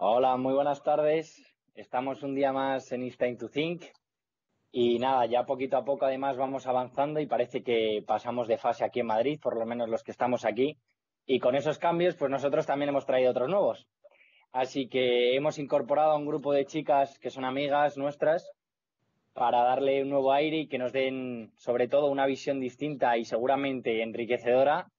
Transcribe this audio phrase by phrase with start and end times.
[0.00, 1.42] Hola, muy buenas tardes.
[1.74, 3.82] Estamos un día más en It's Time to Think.
[4.70, 8.84] Y nada, ya poquito a poco además vamos avanzando y parece que pasamos de fase
[8.84, 10.78] aquí en Madrid, por lo menos los que estamos aquí.
[11.26, 13.88] Y con esos cambios, pues nosotros también hemos traído otros nuevos.
[14.52, 18.48] Así que hemos incorporado a un grupo de chicas que son amigas nuestras
[19.32, 23.24] para darle un nuevo aire y que nos den sobre todo una visión distinta y
[23.24, 24.92] seguramente enriquecedora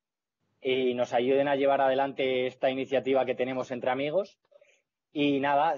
[0.61, 4.38] y nos ayuden a llevar adelante esta iniciativa que tenemos entre amigos.
[5.11, 5.75] Y nada,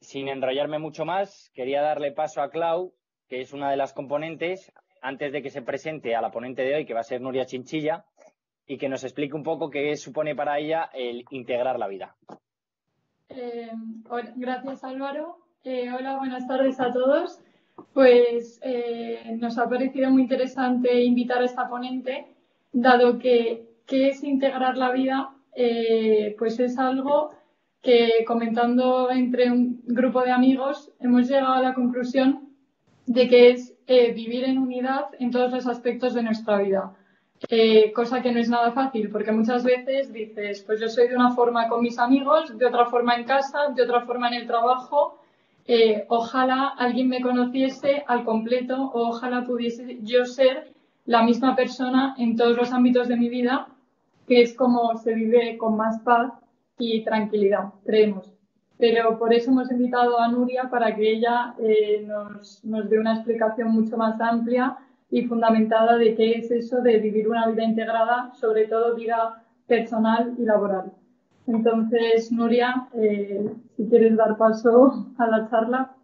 [0.00, 2.94] sin enrollarme mucho más, quería darle paso a Clau,
[3.28, 6.74] que es una de las componentes, antes de que se presente a la ponente de
[6.74, 8.04] hoy, que va a ser Nuria Chinchilla,
[8.66, 12.16] y que nos explique un poco qué supone para ella el integrar la vida.
[13.28, 13.70] Eh,
[14.36, 15.38] gracias Álvaro.
[15.64, 17.40] Eh, hola, buenas tardes a todos.
[17.92, 22.26] Pues eh, nos ha parecido muy interesante invitar a esta ponente,
[22.72, 27.32] dado que qué es integrar la vida, eh, pues es algo
[27.84, 32.48] que comentando entre un grupo de amigos hemos llegado a la conclusión
[33.06, 36.96] de que es eh, vivir en unidad en todos los aspectos de nuestra vida.
[37.94, 41.32] cosa que no es nada fácil, porque muchas veces dices, pues yo soy de una
[41.32, 45.20] forma con mis amigos, de otra forma en casa, de otra forma en el trabajo,
[45.66, 50.72] eh, ojalá alguien me conociese al completo o ojalá pudiese yo ser
[51.04, 53.68] la misma persona en todos los ámbitos de mi vida,
[54.26, 56.32] que es como se vive con más paz
[56.78, 58.32] y tranquilidad, creemos.
[58.78, 63.14] Pero por eso hemos invitado a Nuria para que ella eh, nos, nos dé una
[63.14, 64.76] explicación mucho más amplia
[65.10, 70.34] y fundamentada de qué es eso de vivir una vida integrada, sobre todo vida personal
[70.38, 70.92] y laboral.
[71.46, 73.44] Entonces, Nuria, eh,
[73.76, 75.94] si quieres dar paso a la charla.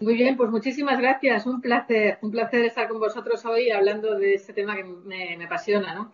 [0.00, 1.46] Muy bien, pues muchísimas gracias.
[1.46, 5.94] Un placer, un placer estar con vosotros hoy hablando de este tema que me, apasiona,
[5.94, 6.12] ¿no?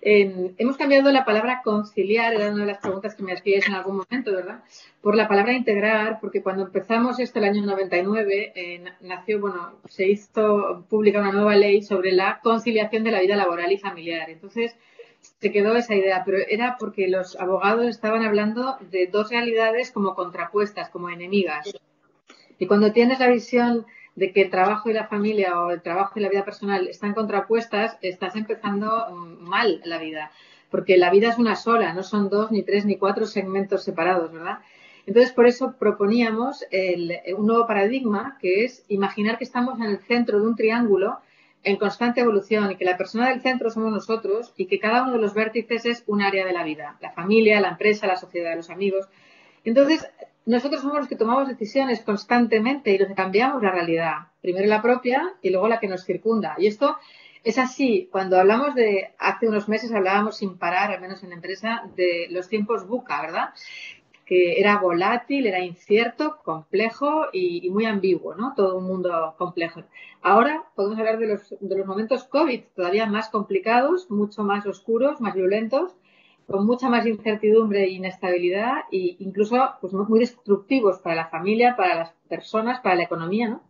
[0.00, 3.96] Hemos cambiado la palabra conciliar, era una de las preguntas que me hacíais en algún
[3.96, 4.62] momento, ¿verdad?
[5.00, 10.08] Por la palabra integrar, porque cuando empezamos esto el año 99, eh, nació, bueno, se
[10.08, 14.30] hizo pública una nueva ley sobre la conciliación de la vida laboral y familiar.
[14.30, 14.76] Entonces,
[15.20, 20.14] se quedó esa idea, pero era porque los abogados estaban hablando de dos realidades como
[20.14, 21.72] contrapuestas, como enemigas.
[22.58, 23.86] Y cuando tienes la visión
[24.18, 27.14] de que el trabajo y la familia o el trabajo y la vida personal están
[27.14, 30.32] contrapuestas, estás empezando mal la vida,
[30.70, 34.32] porque la vida es una sola, no son dos, ni tres, ni cuatro segmentos separados,
[34.32, 34.58] ¿verdad?
[35.06, 36.64] Entonces, por eso proponíamos
[37.36, 41.20] un nuevo paradigma, que es imaginar que estamos en el centro de un triángulo
[41.62, 45.12] en constante evolución y que la persona del centro somos nosotros y que cada uno
[45.12, 48.54] de los vértices es un área de la vida, la familia, la empresa, la sociedad,
[48.56, 49.08] los amigos.
[49.64, 50.06] Entonces,
[50.48, 54.80] nosotros somos los que tomamos decisiones constantemente y los que cambiamos la realidad, primero la
[54.80, 56.54] propia y luego la que nos circunda.
[56.58, 56.96] Y esto
[57.44, 61.36] es así, cuando hablamos de, hace unos meses hablábamos sin parar, al menos en la
[61.36, 63.50] empresa, de los tiempos buca, ¿verdad?
[64.24, 68.52] que era volátil, era incierto, complejo y, muy ambiguo, ¿no?
[68.54, 69.84] Todo un mundo complejo.
[70.20, 75.22] Ahora podemos hablar de los, de los momentos COVID, todavía más complicados, mucho más oscuros,
[75.22, 75.96] más violentos,
[76.48, 81.94] con mucha más incertidumbre e inestabilidad e incluso pues, muy destructivos para la familia, para
[81.94, 83.62] las personas, para la economía, ¿no?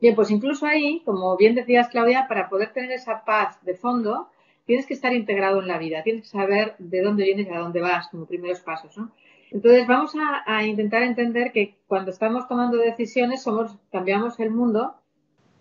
[0.00, 4.28] Bien, pues incluso ahí, como bien decías Claudia, para poder tener esa paz de fondo,
[4.66, 7.58] tienes que estar integrado en la vida, tienes que saber de dónde vienes y a
[7.58, 9.10] dónde vas como primeros pasos, ¿no?
[9.50, 10.12] Entonces vamos
[10.46, 14.96] a, intentar entender que cuando estamos tomando decisiones somos, cambiamos el mundo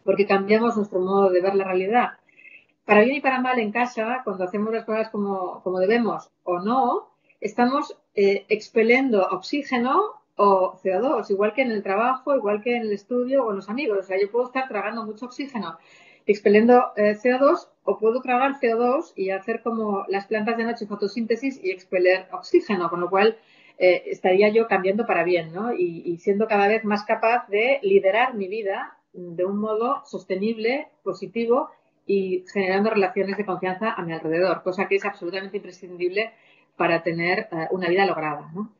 [0.04, 2.10] porque cambiamos nuestro modo de ver la realidad.
[2.88, 7.10] Para bien y para mal en casa, cuando hacemos las cosas como, debemos o no,
[7.42, 12.94] estamos eh, expeliendo oxígeno o CO2, igual que en el trabajo, igual que en el
[12.94, 14.00] estudio o en los amigos.
[14.00, 15.78] O sea, yo puedo estar tragando mucho oxígeno
[16.28, 21.60] expeliendo eh, CO2 o puedo tragar CO2 y hacer como las plantas de noche fotosíntesis
[21.62, 23.38] y expeler oxígeno, con lo cual
[23.78, 25.74] eh, estaría yo cambiando para bien, ¿no?
[25.74, 31.70] Y, siendo cada vez más capaz de liderar mi vida de un modo sostenible, positivo
[32.08, 36.32] y generando relaciones de confianza a mi alrededor, cosa que es absolutamente imprescindible
[36.76, 38.72] para tener eh, una vida lograda, ¿no?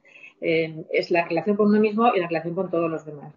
[0.42, 3.34] Eh, es la relación con uno mismo y la relación con todos los demás.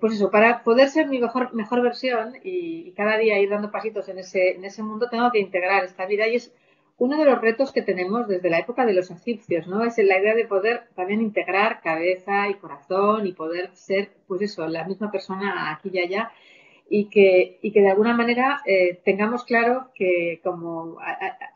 [0.00, 3.70] pues eso, para poder ser mi mejor, mejor versión y, y, cada día ir dando
[3.70, 6.54] pasitos en ese, en ese mundo, tengo que integrar esta vida y es
[6.98, 9.84] uno de los retos que tenemos desde la época de los egipcios, ¿no?
[9.84, 14.66] Es la idea de poder también integrar cabeza y corazón y poder ser, pues eso,
[14.66, 16.32] la misma persona aquí y allá
[16.88, 20.98] y que, y que de alguna manera eh, tengamos claro que como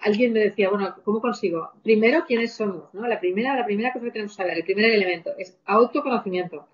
[0.00, 1.71] alguien me decía, bueno, ¿cómo consigo?
[1.82, 2.93] Primero, ¿quiénes somos?
[2.93, 3.06] ¿no?
[3.06, 6.67] La primera, la primera cosa que tenemos que saber, el primer elemento es autoconocimiento.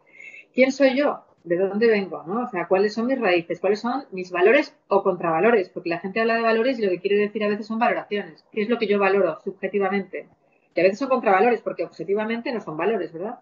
[0.55, 1.23] ¿Quién soy yo?
[1.47, 2.43] de dónde vengo, ¿no?
[2.43, 6.21] O sea, cuáles son mis raíces, cuáles son mis valores o contravalores, porque la gente
[6.21, 8.45] habla de valores y lo que quiere decir a veces son valoraciones.
[8.51, 10.29] ¿Qué es lo que yo valoro subjetivamente?
[10.75, 13.39] Y a veces son contravalores, porque objetivamente no son valores, ¿verdad?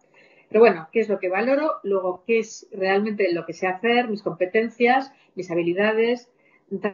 [0.55, 1.81] Pero bueno, ¿qué es lo que valoro?
[1.83, 4.07] Luego, ¿qué es realmente lo que sé hacer?
[4.09, 6.31] Mis competencias, mis habilidades,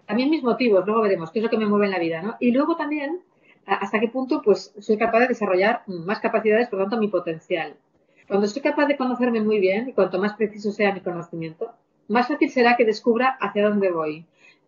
[0.06, 2.36] también mis motivos, luego veremos qué es lo que me mueve en la vida, ¿no?
[2.40, 3.20] Y luego también,
[3.66, 7.76] hasta qué punto, pues, soy capaz de desarrollar más capacidades, por lo tanto, mi potencial.
[8.28, 11.70] Cuando soy capaz de conocerme muy bien, y cuanto más preciso sea mi conocimiento,
[12.08, 14.24] más fácil será que descubra hacia dónde voy,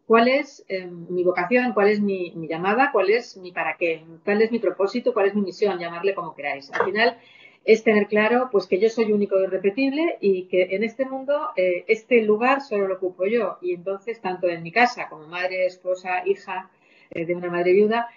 [0.07, 4.43] cuál es eh, mi vocación, cuál es mi, llamada, cuál es mi para qué, cuál
[4.43, 6.71] es mi propósito, cuál es mi misión, llamarle como queráis.
[6.75, 7.17] Al final
[7.65, 11.51] es tener claro pues que yo soy único y irrepetible y que en este mundo
[11.57, 13.59] eh, este lugar solo lo ocupo yo.
[13.61, 16.71] Y entonces, tanto en mi casa como madre, esposa, hija
[17.11, 18.09] eh, de una madre viuda,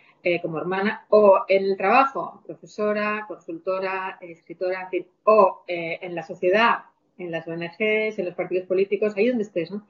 [0.41, 4.89] como hermana, o en el trabajo, profesora, consultora, escritora,
[5.23, 6.85] o en la sociedad,
[7.19, 9.85] en las ONGs, en los partidos políticos, ahí donde estés, ¿no?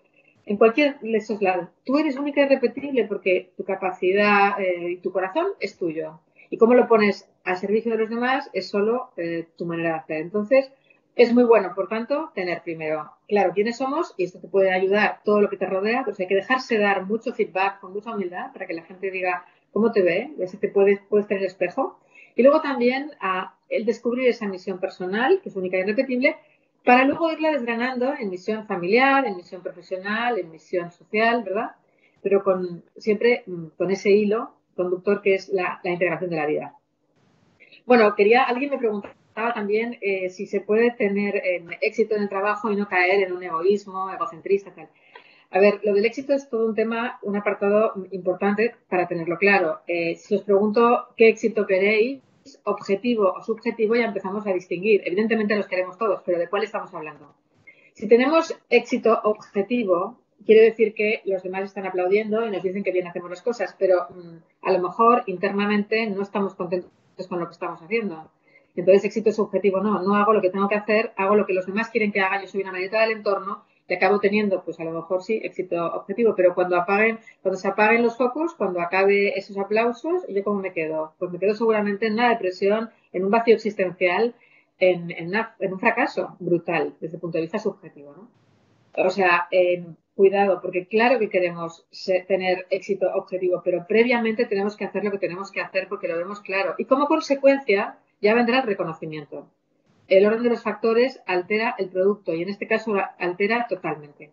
[0.45, 1.69] en cualquier de esos lados.
[1.83, 6.19] Tú eres única y repetible porque tu capacidad eh, y tu corazón es tuyo.
[6.49, 9.95] Y cómo lo pones al servicio de los demás es solo eh, tu manera de
[9.95, 10.17] hacer.
[10.17, 10.71] Entonces,
[11.15, 15.21] es muy bueno, por tanto, tener primero claro quiénes somos y esto te puede ayudar
[15.23, 16.03] todo lo que te rodea.
[16.03, 19.45] Pues hay que dejarse dar mucho feedback con mucha humildad para que la gente diga
[19.71, 21.99] cómo te ve, si te puedes, puedes tener espejo.
[22.35, 23.11] Y luego también
[23.69, 26.35] el descubrir esa misión personal, que es única y repetible,
[26.83, 31.71] para luego irla desgranando en misión familiar, en misión profesional, en misión social, ¿verdad?
[32.21, 36.75] Pero con siempre mm, con ese hilo conductor que es la, integración de la vida.
[37.85, 42.29] Bueno, quería, alguien me preguntaba también eh, si se puede tener em, éxito en el
[42.29, 44.89] trabajo y no caer en un egoísmo, egocentrista, tal.
[45.51, 49.79] A ver, lo del éxito es todo un tema, un apartado importante para tenerlo claro.
[49.87, 52.21] Eh, si os pregunto qué éxito queréis,
[52.63, 55.01] objetivo o subjetivo ya empezamos a distinguir.
[55.05, 57.35] Evidentemente los queremos todos, pero ¿de cuál estamos hablando?
[57.93, 62.91] Si tenemos éxito objetivo, quiere decir que los demás están aplaudiendo y nos dicen que
[62.91, 66.91] bien hacemos las cosas, pero mm, a lo mejor internamente no estamos contentos
[67.29, 68.31] con lo que estamos haciendo.
[68.75, 71.65] Entonces, éxito subjetivo no, no hago lo que tengo que hacer, hago lo que los
[71.65, 74.83] demás quieren que haga, yo soy una marioneta del entorno y acabo teniendo, pues a
[74.83, 79.37] lo mejor sí, éxito objetivo, pero cuando apaguen, cuando se apaguen los focos, cuando acabe
[79.37, 81.13] esos aplausos, ¿yo cómo me quedo?
[81.19, 84.35] Pues me quedo seguramente en una depresión, en un vacío existencial,
[84.79, 85.33] en, en,
[85.71, 88.29] un fracaso brutal desde el punto de vista subjetivo, ¿no?
[89.05, 89.47] O sea,
[90.15, 91.85] cuidado, porque claro que queremos
[92.27, 96.17] tener éxito objetivo, pero previamente tenemos que hacer lo que tenemos que hacer porque lo
[96.17, 96.75] vemos claro.
[96.77, 99.49] Y como consecuencia ya vendrá el reconocimiento
[100.07, 104.31] el orden de los factores altera el producto y en este caso altera totalmente.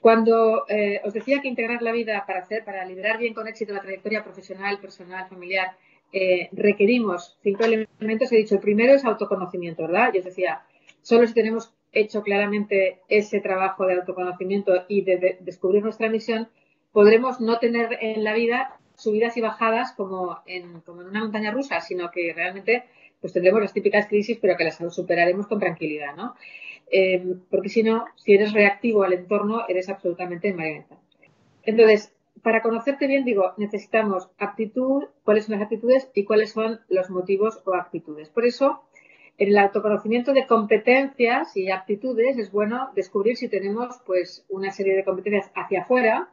[0.00, 3.72] Cuando eh, os decía que integrar la vida para hacer, para liderar bien con éxito
[3.72, 5.76] la trayectoria profesional, personal, familiar,
[6.12, 8.32] eh, requerimos cinco elementos.
[8.32, 10.12] He dicho, el primero es autoconocimiento, ¿verdad?
[10.12, 10.62] Y os decía,
[11.02, 16.48] solo si tenemos hecho claramente ese trabajo de autoconocimiento y de, descubrir nuestra misión,
[16.92, 22.10] podremos no tener en la vida subidas y bajadas como en, una montaña rusa, sino
[22.10, 22.84] que realmente
[23.20, 26.34] pues tendremos las típicas crisis, pero que las superaremos con tranquilidad, ¿no?
[26.90, 30.98] Eh, porque si no, si eres reactivo al entorno, eres absolutamente marioneta.
[31.62, 32.12] Entonces,
[32.42, 37.62] para conocerte bien, digo, necesitamos aptitud, cuáles son las aptitudes y cuáles son los motivos
[37.64, 38.28] o actitudes.
[38.30, 38.82] Por eso,
[39.42, 44.94] en el autoconocimiento de competencias y aptitudes es bueno descubrir si tenemos pues una serie
[44.94, 46.28] de competencias hacia afuera,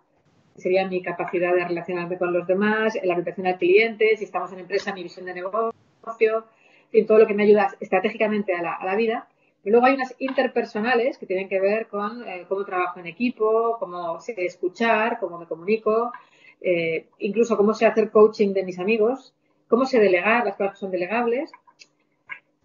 [0.55, 4.59] sería mi capacidad de relacionarme con los demás, la orientación al cliente, si estamos en
[4.59, 6.45] empresa, mi visión de negocio,
[6.91, 9.27] en todo lo que me ayuda estratégicamente a la, vida.
[9.63, 13.77] Y luego hay unas interpersonales que tienen que ver con eh, cómo trabajo en equipo,
[13.79, 16.11] cómo sé escuchar, cómo me comunico,
[16.61, 19.33] eh, incluso cómo sé hacer coaching de mis amigos,
[19.67, 21.51] cómo sé delegar, las cosas son delegables.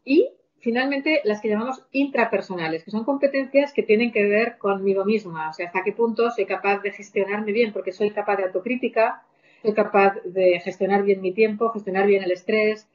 [0.04, 0.30] Y
[0.60, 5.52] finalmente las que llamamos intrapersonales, que son competencias que tienen que ver conmigo misma, o
[5.52, 9.22] sea, hasta qué punto soy capaz de gestionarme bien, porque soy capaz de autocrítica,
[9.62, 12.88] soy capaz de gestionar bien mi tiempo, gestionar bien el estrés,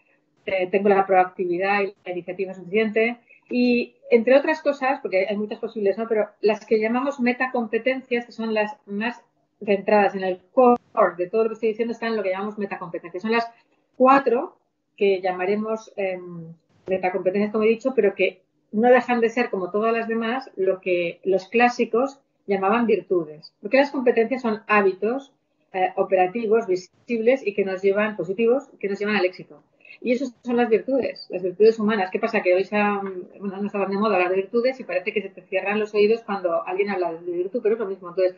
[0.46, 3.18] eh, tengo la proactividad y la iniciativa suficiente.
[3.50, 6.08] Y entre otras cosas, porque hay muchas posibles, ¿no?
[6.08, 9.22] Pero las que llamamos metacompetencias, que son las más
[9.64, 10.80] centradas en el core
[11.18, 13.22] de todo lo que estoy diciendo, están en lo que llamamos metacompetencias.
[13.22, 13.52] Son las
[13.96, 14.58] cuatro
[14.96, 16.54] que llamaremos em,
[16.90, 18.42] metacompetencias, como he dicho, pero que
[18.72, 23.54] no dejan de ser, como todas las demás, lo que los clásicos llamaban virtudes.
[23.62, 25.34] Porque las competencias son hábitos
[25.74, 29.64] eh, operativos, visibles y que nos llevan, positivos, que nos llevan al éxito.
[30.02, 32.10] Y esas son las virtudes, las virtudes humanas.
[32.12, 32.42] ¿Qué pasa?
[32.42, 35.30] Que hoy se bueno, no estaban de moda hablar de virtudes y parece que se
[35.30, 38.10] te cierran los oídos cuando alguien habla de virtud, pero es lo mismo.
[38.10, 38.36] Entonces,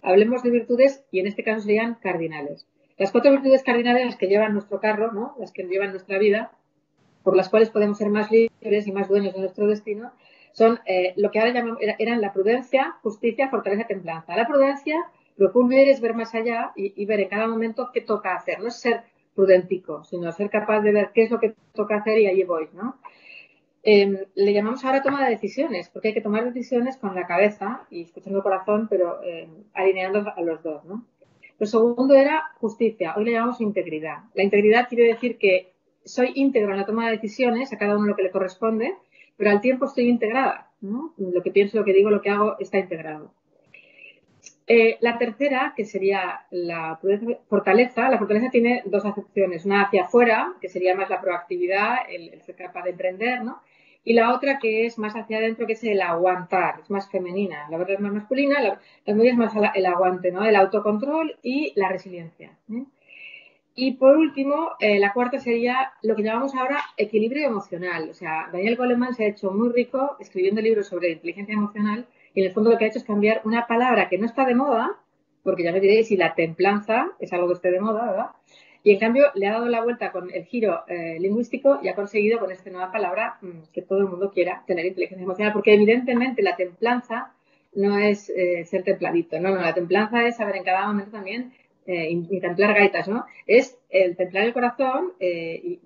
[0.00, 2.66] hablemos de virtudes y en este caso serían cardinales.
[2.98, 5.34] Las cuatro virtudes cardinales, las que llevan nuestro carro, ¿no?
[5.38, 6.52] las que llevan nuestra vida,
[7.22, 10.12] por las cuales podemos ser más libres y más dueños de nuestro destino,
[10.52, 14.36] son eh, lo que ahora llamamos, eran la prudencia, justicia, fortaleza, templanza.
[14.36, 14.96] La prudencia,
[15.36, 18.60] lo que uno es ver más allá y, ver en cada momento qué toca hacer.
[18.60, 19.02] No es ser
[19.34, 22.68] prudentico, sino ser capaz de ver qué es lo que toca hacer y allí voy,
[22.74, 22.98] ¿no?
[23.82, 27.86] Em, le llamamos ahora toma de decisiones, porque hay que tomar decisiones con la cabeza
[27.90, 31.04] y escuchando el corazón, pero em, alineando a los dos, ¿no?
[31.58, 34.24] Lo segundo era justicia, hoy le llamamos integridad.
[34.34, 35.71] La integridad quiere decir que
[36.04, 38.94] soy íntegro en la toma de decisiones, a cada uno lo que le corresponde,
[39.36, 40.70] pero al tiempo estoy integrada.
[40.80, 43.32] Lo que pienso, lo que digo, lo que hago está integrado.
[44.66, 46.98] Eh, la tercera, que sería la
[47.48, 52.40] fortaleza, la fortaleza tiene dos acepciones, una hacia afuera, que sería más la proactividad, el,
[52.42, 53.60] ser capaz de emprender, ¿no?
[54.04, 57.68] Y la otra que es más hacia adentro, que es el aguantar, es más femenina,
[57.70, 60.44] la otra es más masculina, la, la es más el aguante, ¿no?
[60.44, 62.56] El autocontrol y la resiliencia.
[62.72, 62.84] ¿eh?
[63.74, 68.10] Y por último, eh, la cuarta sería lo que llamamos ahora equilibrio emocional.
[68.10, 72.40] O sea, Daniel Goleman se ha hecho muy rico escribiendo libros sobre inteligencia emocional y
[72.40, 74.54] en el fondo lo que ha hecho es cambiar una palabra que no está de
[74.54, 74.98] moda,
[75.42, 78.26] porque ya me diréis si la templanza es algo que esté de moda, ¿verdad?
[78.84, 81.94] Y en cambio le ha dado la vuelta con el giro eh, lingüístico y ha
[81.94, 85.74] conseguido con esta nueva palabra mm, que todo el mundo quiera tener inteligencia emocional, porque
[85.74, 87.32] evidentemente la templanza
[87.74, 91.52] no es eh, ser templadito, no, no, la templanza es saber en cada momento también
[91.86, 93.24] eh, y, templar gaitas, ¿no?
[93.46, 95.78] Es el templar el corazón eh,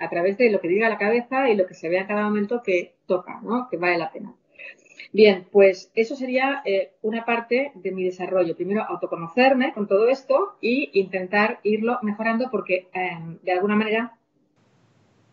[0.00, 2.24] a través de lo que diga la cabeza y lo que se vea en cada
[2.24, 3.68] momento que toca, ¿no?
[3.70, 4.34] Que vale la pena.
[5.12, 8.56] Bien, pues eso sería eh, una parte de mi desarrollo.
[8.56, 14.18] Primero, autoconocerme con todo esto y intentar irlo mejorando porque em, de alguna manera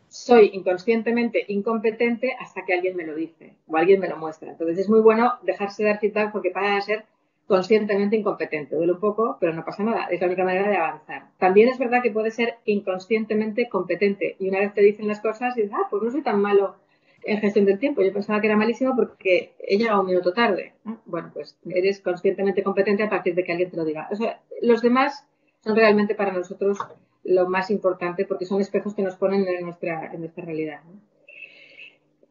[0.07, 4.51] soy inconscientemente incompetente hasta que alguien me lo dice o alguien me lo muestra.
[4.51, 7.05] Entonces es muy bueno dejarse dar feedback porque para ser
[7.51, 8.77] conscientemente incompetente.
[8.77, 10.05] Duele un poco, pero no pasa nada.
[10.05, 11.31] Es la única manera de avanzar.
[11.37, 14.37] También es verdad que puede ser inconscientemente competente.
[14.39, 16.77] Y una vez te dicen las cosas, dices, ah, pues no soy tan malo
[17.25, 18.03] en gestión del tiempo.
[18.03, 20.75] Yo pensaba que era malísimo porque he llegado un minuto tarde.
[21.05, 24.07] Bueno, pues eres conscientemente competente a partir de que alguien te lo diga.
[24.13, 25.27] O sea, los demás
[25.59, 26.79] son realmente para nosotros
[27.25, 30.79] lo más importante porque son espejos que nos ponen en nuestra, en nuestra realidad.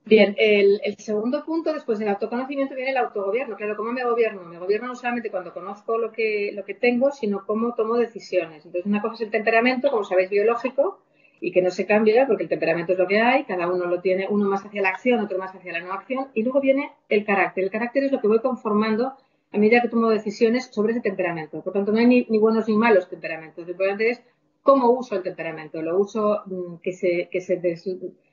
[0.04, 3.56] Bien, el, segundo punto después del autoconocimiento viene el autogobierno.
[3.56, 4.42] Claro, ¿cómo me gobierno?
[4.44, 8.64] Me gobierno no solamente cuando conozco lo que, lo que tengo, sino cómo tomo decisiones.
[8.64, 11.00] Entonces, una cosa es el temperamento, como sabéis, biológico,
[11.40, 14.00] y que no se cambia porque el temperamento es lo que hay, cada uno lo
[14.00, 16.92] tiene, uno más hacia la acción, otro más hacia la no acción, y luego viene
[17.08, 17.64] el carácter.
[17.64, 19.14] El carácter es lo que voy conformando
[19.52, 21.62] a medida que tomo decisiones sobre ese temperamento.
[21.62, 23.64] Por tanto, no hay ni, buenos ni malos temperamentos.
[23.64, 24.22] Lo importante es
[24.62, 25.82] cómo uso el temperamento.
[25.82, 27.56] Lo uso mm, que se, que se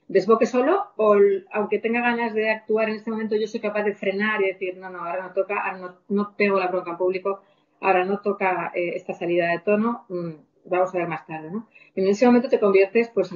[0.08, 1.16] desboque solo o
[1.52, 4.78] aunque tenga ganas de actuar en este momento yo soy capaz de frenar y decir
[4.78, 7.42] no, no, ahora no toca, ahora no, pego la bronca en público,
[7.82, 10.32] ahora no toca eh, esta salida de tono, mm,
[10.66, 11.68] vamos a ver más tarde, ¿no?
[11.96, 13.32] En ese momento te conviertes pues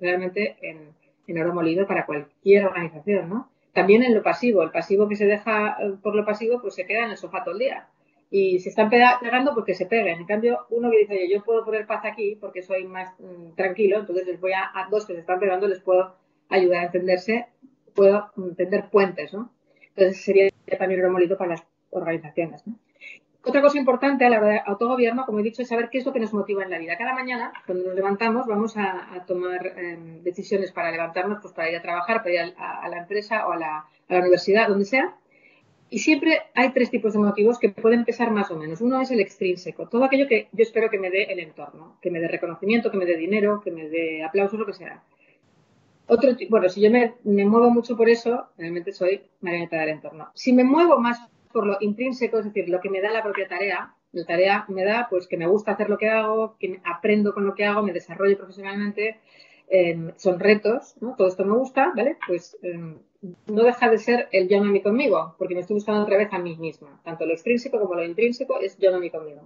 [0.00, 0.94] realmente en,
[1.26, 3.50] en oro molido para cualquier organización, ¿no?
[3.72, 6.86] También en lo pasivo, el pasivo que se deja eh, por lo pasivo pues se
[6.86, 7.88] queda en el sofá todo el día
[8.30, 10.18] y si están pegando, pues que se peguen.
[10.18, 13.54] En cambio, uno que dice, oye, yo puedo poner paz aquí porque soy más mm,
[13.54, 16.16] tranquilo, entonces les voy a, a dos que se están pegando, les puedo
[16.48, 17.46] ayudar a entenderse,
[17.94, 19.52] puedo tender puentes, ¿no?
[19.94, 22.78] Entonces sería también un molito para las organizaciones, ¿no?
[23.42, 26.04] Otra cosa importante a la hora de autogobierno, como he dicho, es saber qué es
[26.04, 26.96] lo que nos motiva en la vida.
[26.98, 31.76] Cada mañana, cuando nos levantamos, vamos a, tomar em, decisiones para levantarnos, pues para ir
[31.76, 35.14] a trabajar, para ir a, la empresa o a la universidad, donde sea,
[35.88, 38.80] y siempre hay tres tipos de motivos que pueden pesar más o menos.
[38.80, 42.10] Uno es el extrínseco, todo aquello que yo espero que me dé el entorno, que
[42.10, 45.02] me dé reconocimiento, que me dé dinero, que me dé aplausos, lo que sea.
[46.08, 50.28] Otro, bueno, si yo me, muevo mucho por eso, realmente soy marioneta del entorno.
[50.34, 51.20] Si me muevo más
[51.52, 54.84] por lo intrínseco, es decir, lo que me da la propia tarea, la tarea me
[54.84, 57.82] da pues que me gusta hacer lo que hago, que aprendo con lo que hago,
[57.82, 59.20] me desarrollo profesionalmente,
[60.16, 61.14] son retos, ¿no?
[61.16, 62.16] Todo esto me gusta, ¿vale?
[62.26, 62.98] Pues em,
[63.46, 66.32] no deja de ser el yo no mí conmigo, porque me estoy buscando otra vez
[66.32, 67.00] a mí misma.
[67.02, 69.42] Tanto lo extrínseco como lo intrínseco es yo no mí conmigo.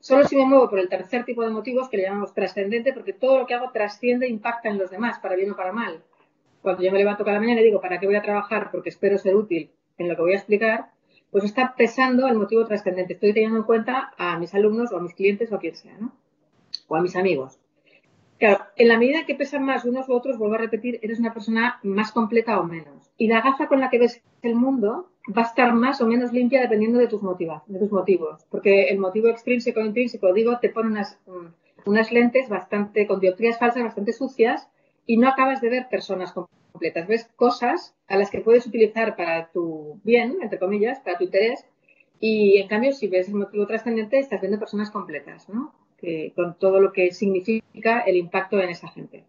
[0.00, 3.12] Solo si me muevo por el tercer tipo de motivos que le llamamos trascendente, porque
[3.12, 6.02] todo lo que hago trasciende e impacta en los demás, para bien o para mal.
[6.62, 8.70] Cuando yo me levanto cada mañana y digo, ¿para qué voy a trabajar?
[8.70, 10.90] Porque espero ser útil en lo que voy a explicar,
[11.30, 13.14] pues está pesando el motivo trascendente.
[13.14, 15.96] Estoy teniendo en cuenta a mis alumnos o a mis clientes o a quien sea,
[15.98, 16.12] ¿no?
[16.88, 17.58] O a mis amigos.
[18.38, 21.32] Claro, en la medida que pesan más unos u otros, vuelvo a repetir, eres una
[21.32, 23.10] persona más completa o menos.
[23.16, 26.32] Y la gafa con la que ves el mundo va a estar más o menos
[26.32, 28.44] limpia dependiendo de tus, de tus motivos.
[28.50, 33.20] Porque el motivo extrínseco o intrínseco, digo, te pone unas, mm, unas lentes bastante, con
[33.20, 34.68] dioptrías falsas bastante sucias
[35.06, 37.08] y no acabas de ver personas completas.
[37.08, 41.64] Ves cosas a las que puedes utilizar para tu bien, entre comillas, para tu interés.
[42.20, 45.72] Y en cambio, si ves el motivo trascendente, estás viendo personas completas, ¿no?
[46.34, 49.24] Con todo lo que significa el impacto en esa gente.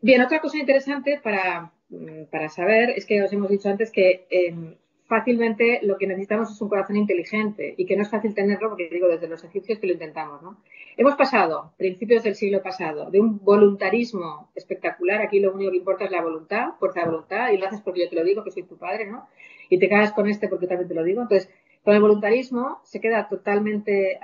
[0.00, 4.26] Bien, otra cosa interesante para, mm, para saber es que os hemos dicho antes que
[4.30, 4.74] em,
[5.12, 8.88] fácilmente lo que necesitamos es un corazón inteligente y que no es fácil tenerlo porque
[8.88, 10.56] digo desde los egipcios que lo intentamos, ¿no?
[10.96, 16.04] Hemos pasado, principios del siglo pasado, de un voluntarismo espectacular, aquí lo único que importa
[16.06, 18.50] es la voluntad, fuerza de voluntad, y lo haces porque yo te lo digo, que
[18.50, 19.28] soy tu padre, ¿no?
[19.68, 21.22] Y te cagas con este porque también te lo digo.
[21.22, 21.50] Entonces,
[21.84, 24.18] con el voluntarismo se queda totalmente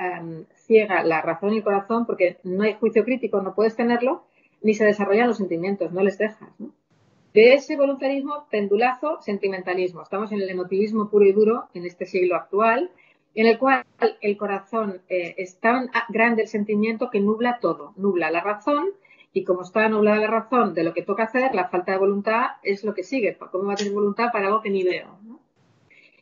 [0.55, 4.25] ciega la razón y el corazón porque no hay juicio crítico, no puedes tenerlo,
[4.63, 6.51] ni se desarrollan los sentimientos, no les dejas.
[7.35, 10.03] De ese voluntarismo, pendulazo, sentimentalismo.
[10.03, 12.91] Estamos en el emotivismo puro y duro en este siglo actual,
[13.35, 13.85] en el cual
[14.21, 18.89] el corazón eh, es tan grande el sentimiento que nubla todo, nubla la razón
[19.33, 22.47] y como está nublada la razón de lo que toca hacer, la falta de voluntad
[22.63, 23.37] es lo que sigue.
[23.37, 25.19] ¿Cómo va a tener voluntad para algo que ni veo?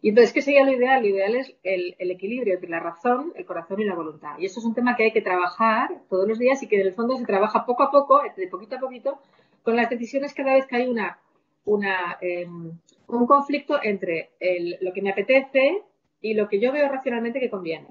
[0.03, 1.03] Y entonces, ¿qué sería lo ideal?
[1.03, 4.39] Lo ideal es el, equilibrio entre la razón, el corazón y la voluntad.
[4.39, 6.87] Y eso es un tema que hay que trabajar todos los días y que en
[6.87, 9.19] el fondo se trabaja poco a poco, de poquito a poquito,
[9.63, 11.19] con las decisiones cada vez que hay una,
[11.65, 12.73] una, em,
[13.09, 14.31] un conflicto entre
[14.81, 15.83] lo que me apetece
[16.21, 17.89] y lo que yo veo racionalmente que conviene.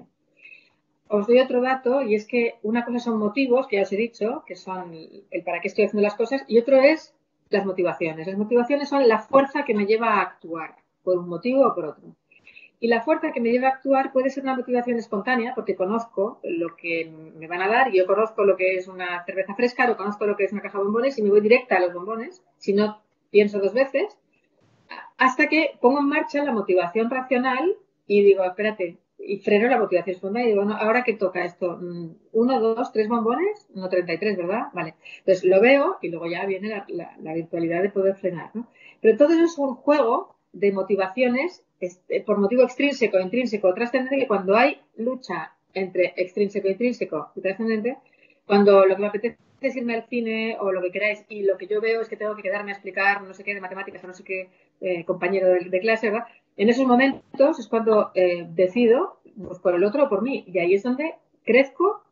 [1.08, 3.96] Os doy otro dato y es que una cosa son motivos, que ya os he
[3.96, 4.92] dicho, que son
[5.30, 7.14] el para qué estoy haciendo las cosas, y otro es
[7.48, 8.26] las motivaciones.
[8.26, 11.84] Las motivaciones son la fuerza que me lleva a actuar, por un motivo o por
[11.86, 12.16] otro.
[12.80, 16.40] Y la fuerza que me lleva a actuar puede ser una motivación espontánea, porque conozco
[16.42, 19.96] lo que me van a dar, yo conozco lo que es una cerveza fresca, o
[19.96, 22.42] conozco lo que es una caja de bombones, y me voy directa a los bombones,
[22.58, 24.18] si no pienso dos veces,
[25.16, 30.14] hasta que pongo en marcha la motivación racional y digo, espérate, y freno la motivación
[30.14, 31.78] espontánea y digo, bueno, ¿ahora qué toca esto?
[31.80, 33.68] Mm, ¿Uno, dos, tres bombones?
[33.74, 34.66] No 33, ¿verdad?
[34.74, 34.94] Vale.
[35.18, 38.68] Entonces lo veo y luego ya viene la, virtualidad de poder frenar, ¿no?
[39.00, 44.26] Pero todo eso es un juego de motivaciones este, por motivo extrínseco, intrínseco, trascendente, que
[44.26, 47.98] cuando hay lucha entre extrínseco, intrínseco y trascendente,
[48.46, 51.56] cuando lo que me apetece es irme al cine o lo que queráis y lo
[51.58, 54.04] que yo veo es que tengo que quedarme a explicar no sé qué de matemáticas
[54.04, 54.48] o no sé qué
[54.80, 56.12] eh, compañero de, clase.
[56.56, 60.58] En esos momentos es cuando eh, decido pues, por el otro o por mí y
[60.58, 62.02] ahí es donde crezco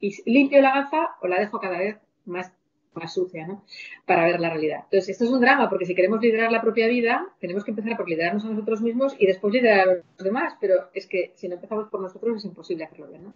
[0.00, 2.52] y limpio la gafa o la dejo cada vez más
[2.96, 3.64] más sucia, ¿no?
[4.06, 4.80] Para ver la realidad.
[4.84, 7.96] Entonces, esto es un drama, porque si queremos liderar la propia vida, tenemos que empezar
[7.96, 11.48] por liderarnos a nosotros mismos y después liderar a los demás, pero es que si
[11.48, 13.34] no empezamos por nosotros es imposible hacerlo ¿no?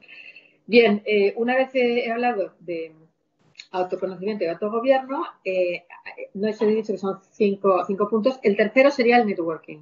[0.66, 2.92] Bien, eh, una vez he hablado de
[3.72, 5.84] autoconocimiento y autogobierno, eh,
[6.34, 8.38] no he dicho que son cinco, cinco puntos.
[8.42, 9.78] El tercero sería el networking.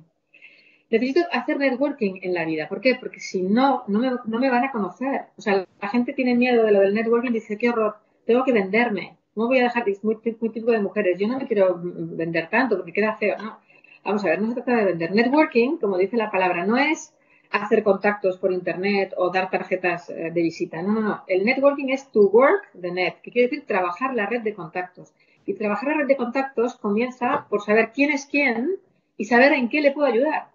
[0.90, 2.68] Necesito hacer networking en la vida.
[2.68, 2.94] ¿Por qué?
[2.94, 5.26] Porque si no, no me, no me van a conocer.
[5.36, 8.52] O sea, la gente tiene miedo de lo del networking, dice, qué horror, tengo que
[8.52, 9.84] venderme ¿Cómo voy a dejar?
[10.02, 11.16] muy, muy típico de mujeres.
[11.16, 13.36] Yo no me quiero vender tanto porque queda feo.
[13.38, 13.60] No.
[14.04, 15.14] Vamos a ver, no se trata de vender.
[15.14, 17.14] Networking, como dice la palabra, no es
[17.52, 20.82] hacer contactos por internet o dar tarjetas eh, de visita.
[20.82, 21.22] No, no, no.
[21.28, 25.14] El networking es to work the net, que quiere decir trabajar la red de contactos.
[25.46, 28.72] Y trabajar la red de contactos comienza por saber quién es quién
[29.16, 30.48] y saber en qué le puedo ayudar.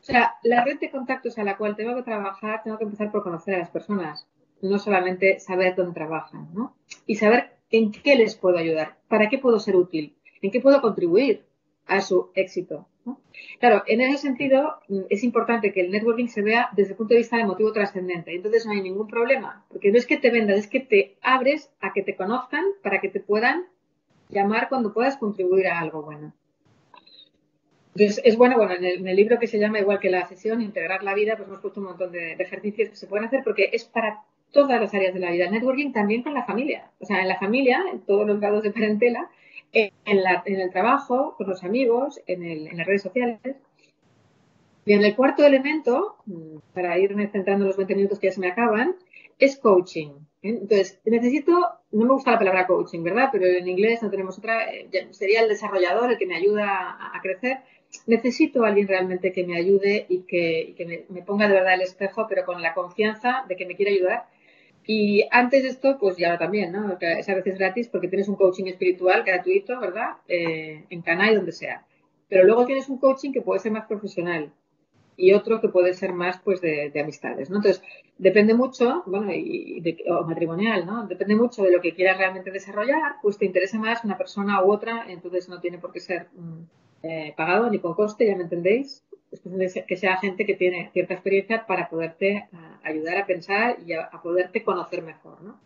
[0.00, 3.12] O sea, la red de contactos a la cual tengo que trabajar, tengo que empezar
[3.12, 4.26] por conocer a las personas,
[4.60, 6.74] no solamente saber dónde trabajan, ¿no?
[7.06, 10.80] Y saber en qué les puedo ayudar, para qué puedo ser útil, en qué puedo
[10.80, 11.44] contribuir
[11.86, 12.86] a su éxito.
[13.60, 17.14] Claro, en ese sentido mm, es importante que el networking se vea desde el punto
[17.14, 18.34] de vista de motivo trascendente.
[18.34, 21.70] Entonces no hay ningún problema, porque no es que te vendas, es que te abres
[21.80, 23.66] a que te conozcan para que te puedan
[24.28, 26.32] llamar cuando puedas contribuir a algo bueno.
[27.94, 31.04] Entonces, es bueno, bueno, en el, libro que se llama igual que la sesión, Integrar
[31.04, 33.70] la vida, pues hemos puesto un montón de, de ejercicios que se pueden hacer porque
[33.72, 34.24] es para
[34.54, 35.50] todas las áreas de la vida.
[35.50, 36.90] Networking también con la familia.
[37.00, 39.28] O sea, en la familia, en todos los grados de parentela,
[39.74, 39.90] en,
[40.46, 43.40] el trabajo, con los amigos, en, las redes sociales.
[44.86, 46.16] Y en el cuarto elemento,
[46.72, 48.96] para irme centrando los 20 minutos que ya se me acaban,
[49.38, 50.10] es coaching.
[50.42, 50.58] ¿eh?
[50.60, 51.52] Entonces, necesito,
[51.92, 53.30] no me gusta la palabra coaching, ¿verdad?
[53.32, 57.20] Pero en inglés no tenemos otra, eh, sería el desarrollador, el que me ayuda a,
[57.22, 57.58] crecer.
[58.06, 61.82] Necesito a alguien realmente que me ayude y que, me, me, ponga de verdad el
[61.82, 64.26] espejo, pero con la confianza de que me quiere ayudar
[64.86, 66.96] y antes de esto, pues ya también, ¿no?
[67.00, 70.16] Es a veces gratis porque tienes un coaching espiritual gratuito, ¿verdad?
[70.28, 71.86] Eh, en Canal y donde sea.
[72.28, 74.52] Pero luego tienes un coaching que puede ser más profesional
[75.16, 77.56] y otro que puede ser más, pues, de, amistades, ¿no?
[77.56, 77.82] Entonces,
[78.18, 81.06] depende mucho, bueno, y de, o matrimonial, ¿no?
[81.06, 84.72] Depende mucho de lo que quieras realmente desarrollar, pues te interesa más una persona u
[84.72, 86.62] otra, entonces no tiene por qué ser mm,
[87.04, 89.04] eh, pagado ni con coste, ya me entendéis
[89.86, 94.10] que sea gente que tiene cierta experiencia para poderte ah, ayudar a pensar y a,
[94.22, 95.60] poderte conocer mejor, ¿no?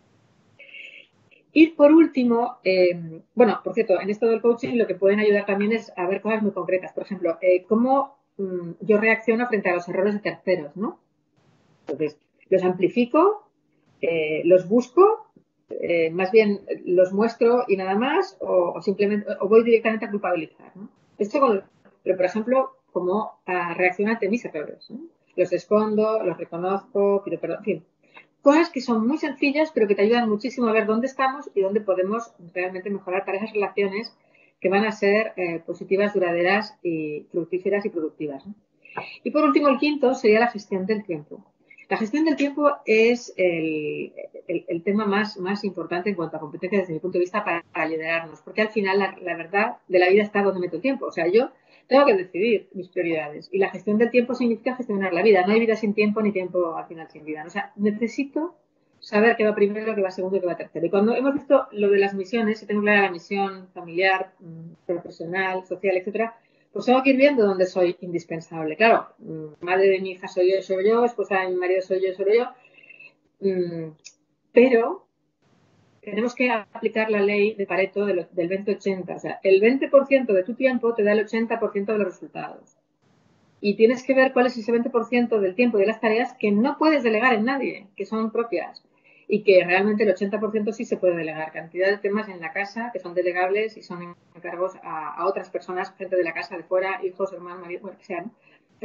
[1.52, 5.46] Y por último, em, bueno, por cierto, en esto del coaching lo que pueden ayudar
[5.46, 6.92] también es a ver cosas muy concretas.
[6.92, 11.00] Por ejemplo, eh, cómo mm, yo reacciono frente a los errores de terceros, ¿no?
[11.80, 12.18] Entonces,
[12.50, 13.48] los amplifico,
[14.00, 15.26] eh, los busco,
[15.70, 20.76] eh, más bien los muestro y nada más, o, simplemente, o voy directamente a culpabilizar,
[20.76, 20.88] ¿no?
[21.18, 21.62] Esto
[22.04, 24.88] pero por ejemplo, cómo reaccionar ante mis errores.
[25.36, 27.84] Los escondo, los reconozco, pido perdón, en fin.
[28.42, 31.60] cosas que son muy sencillas, pero que te ayudan muchísimo a ver dónde estamos y
[31.60, 34.12] dónde podemos realmente mejorar para esas relaciones
[34.60, 38.44] que van a ser eh, positivas, duraderas y fructíferas y productivas.
[39.22, 41.44] Y por último, el quinto sería la gestión del tiempo.
[41.88, 44.12] La gestión del tiempo es el,
[44.84, 48.60] tema más, importante en cuanto a competencias desde mi punto de vista para, liderarnos, porque
[48.60, 51.06] al final la, la, verdad de la vida está donde meto el tiempo.
[51.06, 51.50] O sea, yo
[51.88, 55.44] tengo que decidir mis prioridades y la gestión del tiempo significa gestionar la vida.
[55.46, 57.44] No hay vida sin tiempo ni tiempo al final sin vida.
[57.46, 58.54] O sea, necesito
[59.00, 60.86] saber qué va primero, qué va segundo qué va tercero.
[60.86, 64.86] Y cuando hemos visto lo de las misiones, si tengo clara la misión familiar, mm,
[64.86, 66.36] profesional, social, etcétera,
[66.72, 68.76] pues tengo que ir viendo dónde soy indispensable.
[68.76, 72.00] Claro, mm, madre de mi hija soy yo, soy yo, esposa de mi marido soy
[72.06, 72.48] yo, soy yo.
[73.40, 73.92] Mm,
[74.52, 75.07] pero
[76.02, 79.16] tenemos que aplicar la ley de Pareto del 20-80.
[79.16, 82.76] O sea, el 20% de tu tiempo te da el 80% de los resultados.
[83.60, 86.78] Y tienes que ver cuál es ese 20% del tiempo de las tareas que no
[86.78, 88.84] puedes delegar en nadie, que son propias.
[89.26, 91.52] Y que realmente el 80% sí se puede delegar.
[91.52, 95.92] Cantidad de temas en la casa que son delegables y son encargos a, otras personas,
[95.96, 98.32] gente de la casa, de fuera, hijos, hermanos, marido, bueno, que sean.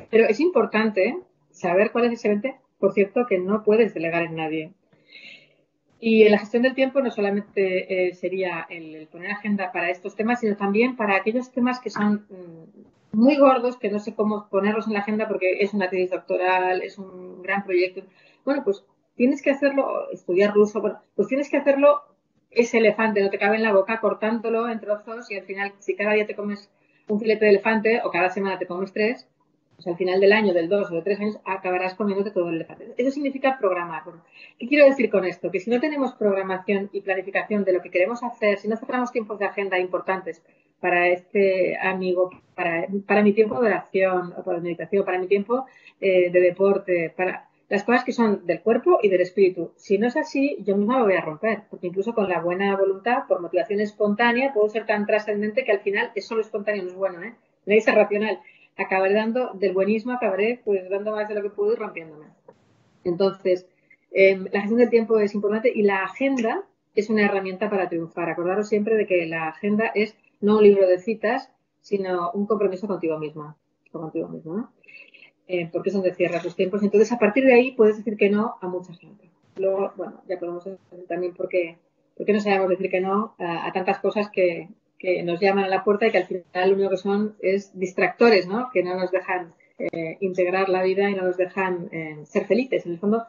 [0.10, 1.17] Pero es importante
[1.52, 4.73] saber cuál es ese 20% que no puedes delegar en nadie.
[6.06, 10.42] Y la gestión del tiempo no solamente eh, sería el, poner agenda para estos temas,
[10.42, 14.88] sino también para aquellos temas que son mm, muy gordos, que no sé cómo ponerlos
[14.88, 18.02] en la agenda porque es una tesis doctoral, es un gran proyecto.
[18.44, 18.84] Bueno, pues
[19.16, 22.02] tienes que hacerlo, estudiar ruso, bueno, pues tienes que hacerlo
[22.52, 25.96] ese elefante, no te cabe en la boca cortándolo en trozos y al final, si
[25.96, 26.70] cada día te comes
[27.08, 29.30] un filete de elefante o cada semana te comes tres,
[29.88, 32.93] al final del año, del dos o de tres años, acabarás comiéndote todo el elefante.
[32.98, 34.04] Eso significa programar.
[34.60, 35.52] ¿Qué quiero decir con esto?
[35.52, 39.12] Que si no tenemos programación y planificación de lo que queremos hacer, si no cerramos
[39.12, 40.41] tiempos de agenda importantes
[40.80, 45.65] para este amigo, para, mi tiempo de oración, o para meditación, para mi tiempo
[46.02, 49.72] eh, de deporte, para las cosas que son del cuerpo y del espíritu.
[49.76, 52.76] Si no es así, yo misma lo voy a romper, porque incluso con la buena
[52.76, 56.89] voluntad, por motivación espontánea, puedo ser tan trascendente que al final es solo espontáneo, no
[56.89, 57.34] es bueno, ¿eh?
[57.65, 58.39] Es racional
[58.77, 62.27] acabaré dando, del buenismo acabaré pues dando más de lo que puedo y rompiéndome.
[63.03, 63.67] Entonces,
[64.12, 66.63] em, la gestión del tiempo es importante y la agenda
[66.95, 68.29] es una herramienta para triunfar.
[68.29, 72.88] Acordaros siempre de que la agenda es no un libro de citas, sino un compromiso
[72.88, 73.57] contigo misma,
[73.91, 74.73] contigo mismo, ¿no?
[75.47, 76.83] Eh, porque es donde cierras los tiempos.
[76.83, 79.29] Entonces, a partir de ahí puedes decir que no a mucha gente.
[79.57, 80.67] Luego, bueno, ya podemos
[81.07, 81.77] también por qué,
[82.17, 84.69] no sabemos decir que no a tantas cosas que,
[85.04, 87.78] que nos llaman a la puerta y que al final lo único que son es
[87.78, 88.70] distractores, ¿no?
[88.72, 92.86] Que no nos dejan eh, integrar la vida y no nos dejan eh, ser felices.
[92.86, 93.26] En el fondo,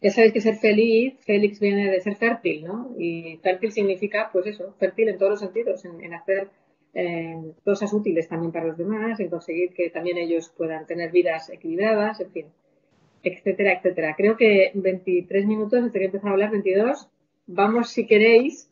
[0.00, 2.94] ya sabéis que ser feliz, Félix viene de ser fértil, ¿no?
[2.96, 6.50] Y fértil significa, pues eso, fértil en todos los sentidos, en, hacer
[6.94, 11.50] eh, cosas útiles también para los demás, en conseguir que también ellos puedan tener vidas
[11.50, 12.46] equilibradas, en fin,
[13.24, 14.14] etcétera, etcétera.
[14.16, 17.08] Creo que 23 minutos desde que he empezado a hablar, 22.
[17.48, 18.67] Vamos, si queréis,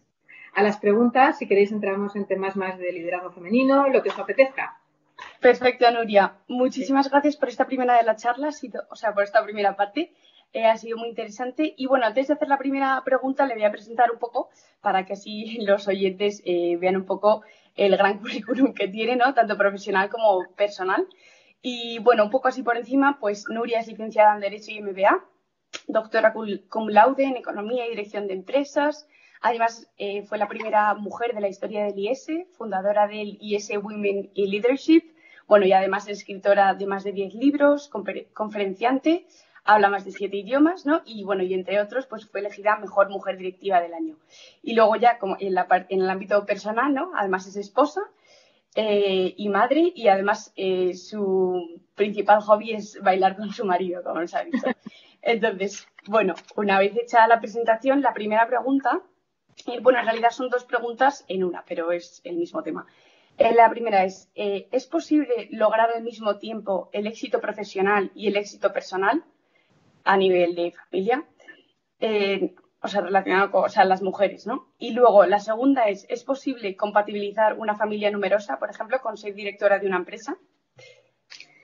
[0.57, 1.39] a las preguntas.
[1.39, 4.81] Si queréis, entramos en temas más de liderazgo femenino, lo que os apetezca.
[5.41, 6.39] Perfecto, Nuria.
[6.49, 8.49] Muchísimas gracias por esta primera de la charla,
[8.91, 10.13] o sea, por esta primera parte.
[10.55, 11.75] Eh, ha sido muy interesante.
[11.77, 14.49] Y bueno, antes de hacer la primera pregunta, le voy a presentar un poco
[14.81, 17.43] para que así los oyentes eh, vean un poco
[17.75, 19.35] el gran currículum que tiene, ¿no?
[19.35, 21.07] Tanto profesional como personal.
[21.61, 25.23] Y bueno, un poco así por encima, pues Nuria es licenciada en Derecho y MBA,
[25.89, 29.07] doctora cum laude en Economía y Dirección de Empresas,
[29.41, 34.31] Además, eh, fue la primera mujer de la historia del IS, fundadora del IS Women
[34.35, 35.03] in Leadership.
[35.47, 37.89] Bueno, y además es escritora de más de 10 libros,
[38.33, 39.27] conferenciante,
[39.65, 41.03] habla más de 7 idiomas, ¿no?
[41.05, 44.17] Y bueno, y entre otros, pues fue elegida mejor mujer directiva del año.
[44.63, 47.13] Y luego ya, como en, la, en el ámbito personal, ¿no?
[47.17, 48.01] Además es esposa
[48.75, 54.21] eh, y madre, y además eh, su principal hobby es bailar con su marido, como
[54.21, 54.67] os ha dicho.
[55.23, 59.01] Entonces, bueno, una vez hecha la presentación, la primera pregunta
[59.83, 62.87] bueno, en realidad son dos preguntas en una, pero es el mismo tema.
[63.39, 68.29] Eh, la primera es, eh, ¿es posible lograr al mismo tiempo el éxito profesional y
[68.29, 69.25] el éxito personal
[70.05, 71.25] a nivel de familia?
[72.01, 74.69] Eh, o sea, relacionado con las mujeres, ¿no?
[74.79, 79.35] Y luego, la segunda es, ¿es posible compatibilizar una familia numerosa, por ejemplo, con ser
[79.35, 80.37] directora de una empresa?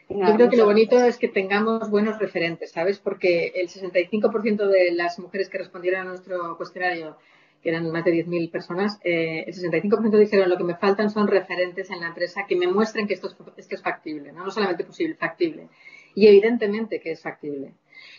[0.09, 2.98] Yo creo que lo bonito es que tengamos buenos referentes, ¿sabes?
[2.98, 7.16] Porque el 65% de las mujeres que respondieron a nuestro cuestionario
[7.62, 11.29] que eran más de 10.000 personas, eh, el 65% dijeron lo que me faltan son
[11.29, 14.51] referentes en la empresa que me muestren que esto es, esto es factible, ¿no?
[14.51, 15.68] solamente posible, factible.
[16.14, 17.72] Y evidentemente que es factible.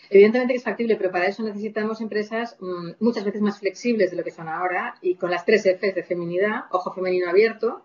[0.10, 4.18] Evidentemente que es factible, pero para eso necesitamos empresas mm, muchas veces más flexibles de
[4.18, 7.84] lo que son ahora y con las tres Fs de feminidad, ojo femenino abierto,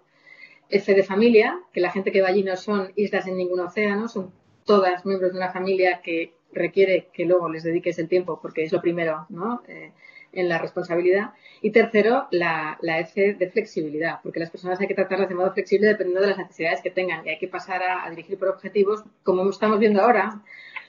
[0.71, 4.09] F de familia, que la gente que va allí no son islas en ningún océano,
[4.09, 4.33] son
[4.65, 8.73] todas miembros de una familia que requiere que luego les dediques el tiempo porque es
[8.73, 9.63] lo primero, ¿no?
[9.69, 9.93] Eh,
[10.39, 11.31] en la responsabilidad.
[11.61, 15.53] Y tercero, la, la F de flexibilidad, porque las personas hay que tratarlas de modo
[15.53, 19.03] flexible dependiendo de las necesidades que tengan y hay que pasar a, dirigir por objetivos,
[19.25, 20.41] como estamos viendo ahora,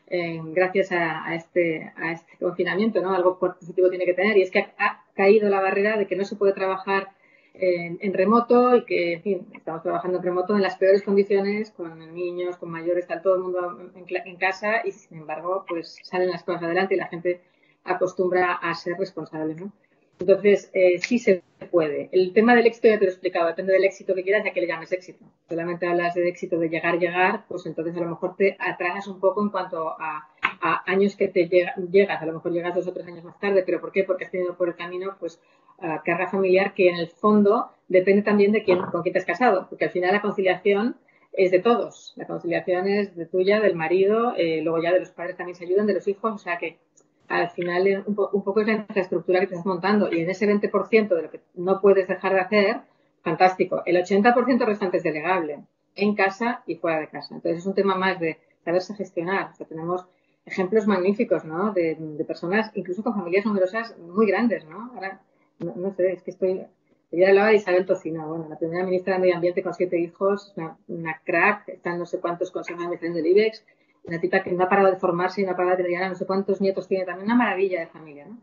[0.08, 3.14] eh, gracias a, este, a este confinamiento, ¿no?
[3.14, 6.24] Algo positivo tiene que tener y es que ha, caído la barrera de que no
[6.24, 7.10] se puede trabajar
[7.54, 12.14] en, remoto y que, en fin, estamos trabajando en remoto en las peores condiciones, con
[12.14, 16.30] niños, con mayores, está todo el mundo en, en casa y, sin embargo, pues salen
[16.30, 17.42] las cosas adelante y la gente
[17.84, 19.72] acostumbra a ser responsable, ¿no?
[20.20, 22.10] Entonces, eh, sí se puede.
[22.12, 24.52] El tema del éxito ya te lo he explicado, depende del éxito que quieras, ya
[24.52, 25.24] que le llames éxito.
[25.48, 29.20] Solamente hablas de éxito de llegar, llegar, pues entonces a lo mejor te atrasas un
[29.22, 30.28] poco en cuanto a,
[30.86, 32.22] años que te llegas.
[32.22, 34.04] A lo mejor llegas dos o tres años más tarde, pero ¿por qué?
[34.04, 35.42] Porque has tenido por el camino, pues,
[36.04, 39.68] carga familiar que en el fondo depende también de quién, con quién te has casado,
[39.70, 40.98] porque al final la conciliación
[41.34, 42.14] es de todos.
[42.16, 45.66] La conciliación es de tuya, del marido, eh, luego ya de los padres también se
[45.66, 46.80] ayudan, de los hijos, o sea que
[47.30, 51.16] al final un, poco es la infraestructura que te estás montando y en ese 20%
[51.16, 52.82] de lo que no puedes dejar de hacer,
[53.22, 53.84] fantástico.
[53.86, 55.60] El 80% restante es delegable
[55.96, 57.36] en casa y fuera de casa.
[57.36, 59.52] Entonces es un tema más de saberse gestionar.
[59.60, 60.06] O tenemos
[60.46, 61.72] ejemplos magníficos, ¿no?
[61.72, 61.96] De,
[62.28, 64.92] personas, incluso con familias numerosas muy grandes, ¿no?
[64.96, 65.22] Ahora,
[65.60, 66.66] no, sé, es que estoy...
[67.12, 70.54] Ella hablaba de Isabel Tocino, bueno, la primera ministra de Medio Ambiente con siete hijos,
[70.88, 73.66] una, crack, está en no sé cuántos consejos de del IBEX,
[74.04, 76.16] una tita que no ha parado de formarse y no ha parado de tener no
[76.16, 78.38] sé cuántos nietos tiene, también una maravilla de familia, ¿no?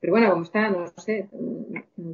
[0.00, 1.28] Pero bueno, como está, no, sé,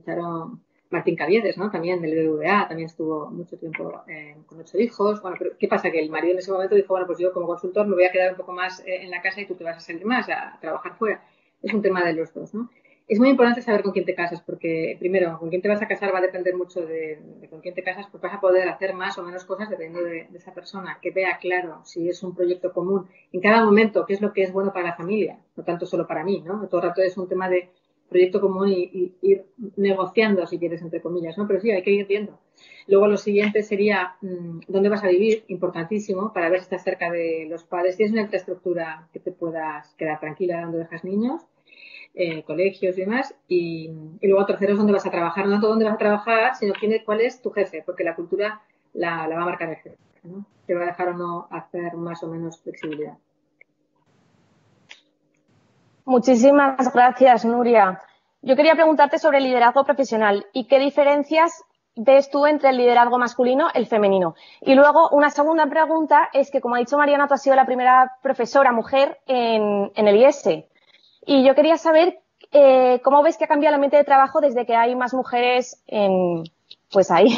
[0.04, 0.58] Charo
[0.90, 1.70] Martín Caviedes, ¿no?
[1.70, 5.20] También del BBVA, también estuvo mucho tiempo eh, con ocho hijos.
[5.22, 5.90] Bueno, pero ¿qué pasa?
[5.90, 8.12] Que el marido en ese momento dijo, bueno, pues yo como consultor me voy a
[8.12, 10.28] quedar un poco más eh, en la casa y tú te vas a salir más
[10.28, 11.24] a trabajar fuera.
[11.62, 12.70] Es un tema de los dos, ¿no?
[13.12, 15.86] Es muy importante saber con quién te casas, porque primero, con quién te vas a
[15.86, 17.18] casar va a depender mucho de,
[17.50, 20.28] con quién te casas, pues vas a poder hacer más o menos cosas dependiendo de,
[20.34, 24.22] esa persona, que vea claro si es un proyecto común en cada momento, qué es
[24.22, 26.66] lo que es bueno para la familia, no tanto solo para mí, ¿no?
[26.68, 27.68] Todo el rato es un tema de
[28.08, 29.44] proyecto común y, ir
[29.76, 31.46] negociando, si quieres, entre comillas, ¿no?
[31.46, 32.38] Pero sí, hay que ir viendo.
[32.86, 37.10] Luego lo siguiente sería mm, dónde vas a vivir, importantísimo, para ver si estás cerca
[37.10, 37.96] de los padres.
[37.96, 41.42] Si es una infraestructura que te puedas quedar tranquila donde dejas niños
[42.46, 43.34] colegios y demás.
[43.48, 43.90] Y,
[44.22, 47.20] luego tercero es dónde vas a trabajar, no dónde vas a trabajar, sino quién, cuál
[47.20, 48.60] es tu jefe, porque la cultura
[48.92, 49.98] la, va a marcar el jefe.
[50.24, 50.44] ¿no?
[50.66, 53.14] Te va a dejar o no hacer más o menos flexibilidad.
[56.04, 58.00] Muchísimas gracias, Nuria.
[58.42, 63.18] Yo quería preguntarte sobre el liderazgo profesional y qué diferencias ves tú entre el liderazgo
[63.18, 64.34] masculino y el femenino.
[64.60, 67.66] Y luego, una segunda pregunta es que, como ha dicho Mariana, tú has sido la
[67.66, 70.71] primera profesora mujer en, en el IES.
[71.24, 74.66] Y yo quería saber eh, cómo ves que ha cambiado el ambiente de trabajo desde
[74.66, 76.44] que hay más mujeres en,
[76.90, 77.28] pues ahí.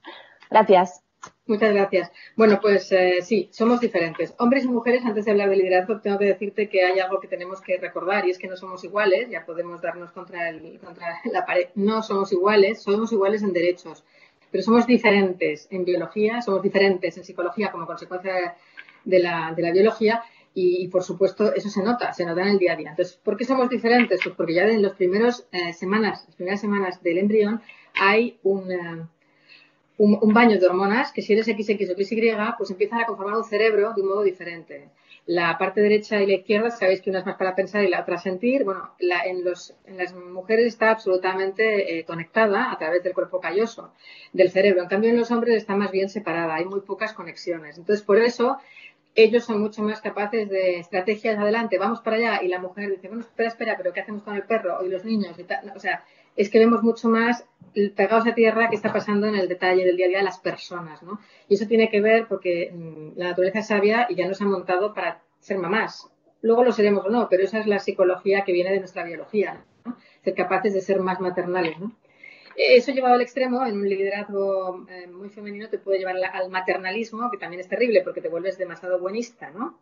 [0.50, 1.02] gracias.
[1.46, 2.10] Muchas gracias.
[2.34, 4.34] Bueno, pues eh, sí, somos diferentes.
[4.38, 7.28] Hombres y mujeres, antes de hablar de liderazgo, tengo que decirte que hay algo que
[7.28, 11.20] tenemos que recordar y es que no somos iguales, ya podemos darnos contra, el, contra
[11.24, 11.68] la pared.
[11.76, 14.04] No somos iguales, somos iguales en derechos,
[14.50, 18.56] pero somos diferentes en biología, somos diferentes en psicología como consecuencia
[19.04, 20.24] de la, de la biología
[20.58, 22.90] y, por supuesto eso se nota, se nota en el día a día.
[22.90, 24.20] Entonces, ¿por qué somos diferentes?
[24.24, 27.60] Pues porque ya en las primeras eh, semanas, las primeras semanas del embrión
[27.94, 28.72] hay un,
[29.98, 33.44] un, baño de hormonas que si eres XX o XY, pues empiezan a conformar un
[33.44, 34.88] cerebro de un modo diferente.
[35.26, 38.00] La parte derecha y la izquierda, sabéis que una es más para pensar y la
[38.00, 38.64] otra sentir.
[38.64, 43.92] Bueno, en, los, en, las mujeres está absolutamente eh, conectada a través del cuerpo calloso
[44.32, 44.82] del cerebro.
[44.82, 46.54] En cambio, en los hombres está más bien separada.
[46.54, 47.76] Hay muy pocas conexiones.
[47.76, 48.58] Entonces, por eso
[49.16, 53.08] ellos son mucho más capaces de estrategias adelante, vamos para allá, y la mujer dice,
[53.08, 54.84] bueno, espera, espera, pero ¿qué hacemos con el perro?
[54.84, 55.42] Y los niños, y
[55.74, 56.04] o sea,
[56.36, 57.44] es que vemos mucho más
[57.94, 60.38] pegados a tierra que está pasando en el detalle del día a día de las
[60.38, 61.18] personas, ¿no?
[61.48, 64.44] Y eso tiene que ver porque mm, la naturaleza es sabia y ya nos ha
[64.44, 66.10] montado para ser mamás.
[66.42, 69.64] Luego lo seremos o no, pero esa es la psicología que viene de nuestra biología,
[69.84, 69.96] ¿no?
[70.24, 71.92] Ser capaces de ser más maternales, ¿no?
[72.56, 77.30] Eso llevado al extremo, en un liderazgo eh, muy femenino, te puede llevar al maternalismo,
[77.30, 79.78] que también es terrible porque te vuelves demasiado buenista, ¿no?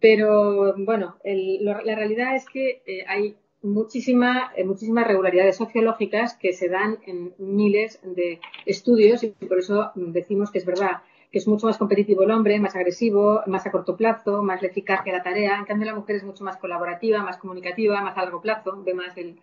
[0.00, 6.68] Pero bueno, la realidad es que eh, hay muchísima, eh, muchísimas regularidades sociológicas que se
[6.68, 11.66] dan en miles de estudios y por eso decimos que es verdad que es mucho
[11.66, 15.58] más competitivo el hombre, más agresivo, más a corto plazo, más eficaz que la tarea.
[15.58, 18.94] En cambio, la mujer es mucho más colaborativa, más comunicativa, más a largo plazo, ve
[18.94, 19.40] más, el,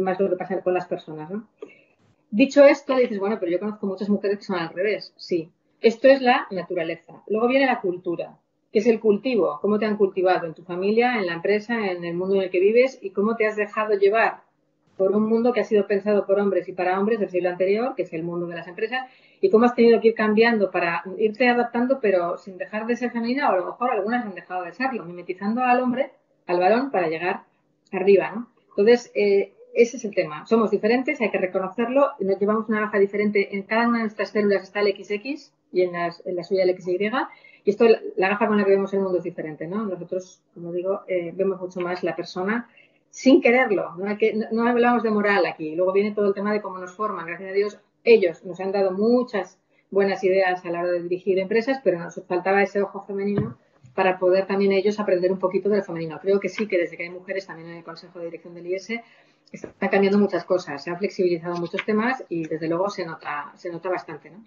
[0.00, 1.30] más lo que pasa con las personas.
[1.30, 1.46] ¿no?
[2.30, 5.12] Dicho esto, dices, bueno, pero yo conozco muchas mujeres que son al revés.
[5.16, 7.22] Sí, esto es la naturaleza.
[7.26, 8.38] Luego viene la cultura,
[8.72, 9.58] que es el cultivo.
[9.60, 12.50] ¿Cómo te han cultivado en tu familia, en la empresa, en el mundo en el
[12.50, 14.42] que vives y cómo te has dejado llevar
[14.96, 17.94] por un mundo que ha sido pensado por hombres y para hombres del siglo anterior,
[17.96, 19.08] que es el mundo de las empresas,
[19.40, 23.10] y cómo has tenido que ir cambiando para irte adaptando, pero sin dejar de ser
[23.10, 26.10] femenina, o a lo mejor algunas han dejado de serlo, mimetizando al hombre,
[26.46, 27.44] al varón, para llegar
[27.90, 28.48] arriba, ¿no?
[28.68, 30.46] Entonces, eh, ese es el tema.
[30.46, 33.54] Somos diferentes, hay que reconocerlo, nos llevamos una gafa diferente.
[33.54, 37.10] En cada una de nuestras células está el XX y en, la suya el XY.
[37.64, 39.84] Y esto, la gafa con la que vemos el mundo es diferente, ¿no?
[39.84, 42.68] Nosotros, como digo, eh, vemos mucho más la persona
[43.10, 43.94] sin quererlo.
[43.96, 45.74] No, hay que, no, hablamos de moral aquí.
[45.74, 47.26] Luego viene todo el tema de cómo nos forman.
[47.26, 49.58] Gracias a Dios, ellos nos han dado muchas
[49.90, 53.58] buenas ideas a la hora de dirigir empresas, pero nos faltaba ese ojo femenino
[54.00, 56.18] para poder también ellos aprender un poquito del femenino.
[56.18, 58.66] Creo que sí, que desde que hay mujeres también en el Consejo de Dirección del
[58.66, 58.92] IES
[59.52, 63.68] están cambiando muchas cosas, se han flexibilizado muchos temas y desde luego se nota, se
[63.68, 64.38] nota bastante, ¿no?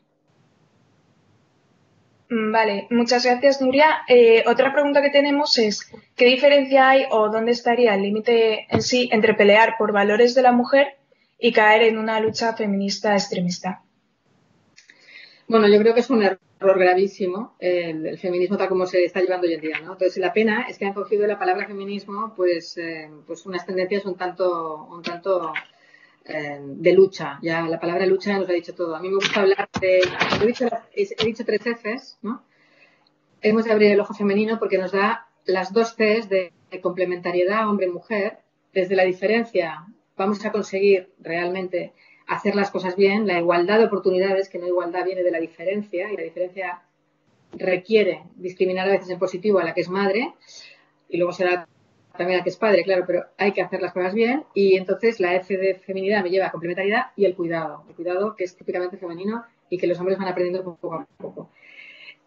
[2.32, 4.02] Mm, vale, muchas gracias, Nuria.
[4.08, 8.82] Eh, otra pregunta que tenemos es, ¿qué diferencia hay o dónde estaría el límite en
[8.82, 10.98] sí entre pelear por valores de la mujer
[11.38, 13.84] y caer en una lucha feminista extremista?
[15.48, 16.40] Bueno, yo creo que es un error
[16.72, 19.94] gravísimo el, feminismo tal como se está llevando hoy en día, ¿no?
[19.94, 24.06] Entonces, la pena es que han cogido la palabra feminismo, pues, eh, pues unas tendencias
[24.06, 25.52] un tanto, un tanto
[26.26, 27.40] eh, de lucha.
[27.42, 28.96] Ya la palabra lucha nos ha dicho todo.
[28.96, 30.00] A mí me gusta hablar de,
[30.42, 30.46] he
[31.26, 32.44] dicho, tres Fs, ¿no?
[33.42, 38.38] Hemos de abrir el ojo femenino porque nos da las dos Cs de complementariedad hombre-mujer.
[38.74, 41.94] Desde la diferencia vamos a conseguir realmente
[42.34, 46.12] hacer las cosas bien, la igualdad de oportunidades, que no igualdad viene de la diferencia,
[46.12, 46.82] y la diferencia
[47.54, 50.34] requiere discriminar a veces en positivo a la que es madre,
[51.10, 51.68] y luego será
[52.18, 54.76] también a la que es padre, claro, pero hay que hacer las cosas bien, y
[54.78, 58.44] entonces la F de feminidad me lleva a complementariedad y el cuidado, el cuidado que
[58.44, 61.50] es típicamente femenino y que los hombres van aprendiendo poco a poco.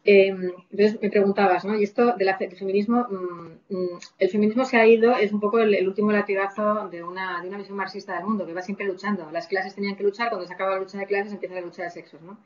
[0.09, 1.77] Em, entonces me preguntabas, ¿no?
[1.77, 5.87] Y esto del feminismo, mm, mm, el feminismo se ha ido, es un poco el,
[5.88, 9.29] último latigazo de una, de una visión marxista del mundo, que va siempre luchando.
[9.33, 11.83] Las clases tenían que luchar, cuando se acaba la lucha de clases empieza la lucha
[11.83, 12.38] de sexos, ¿no?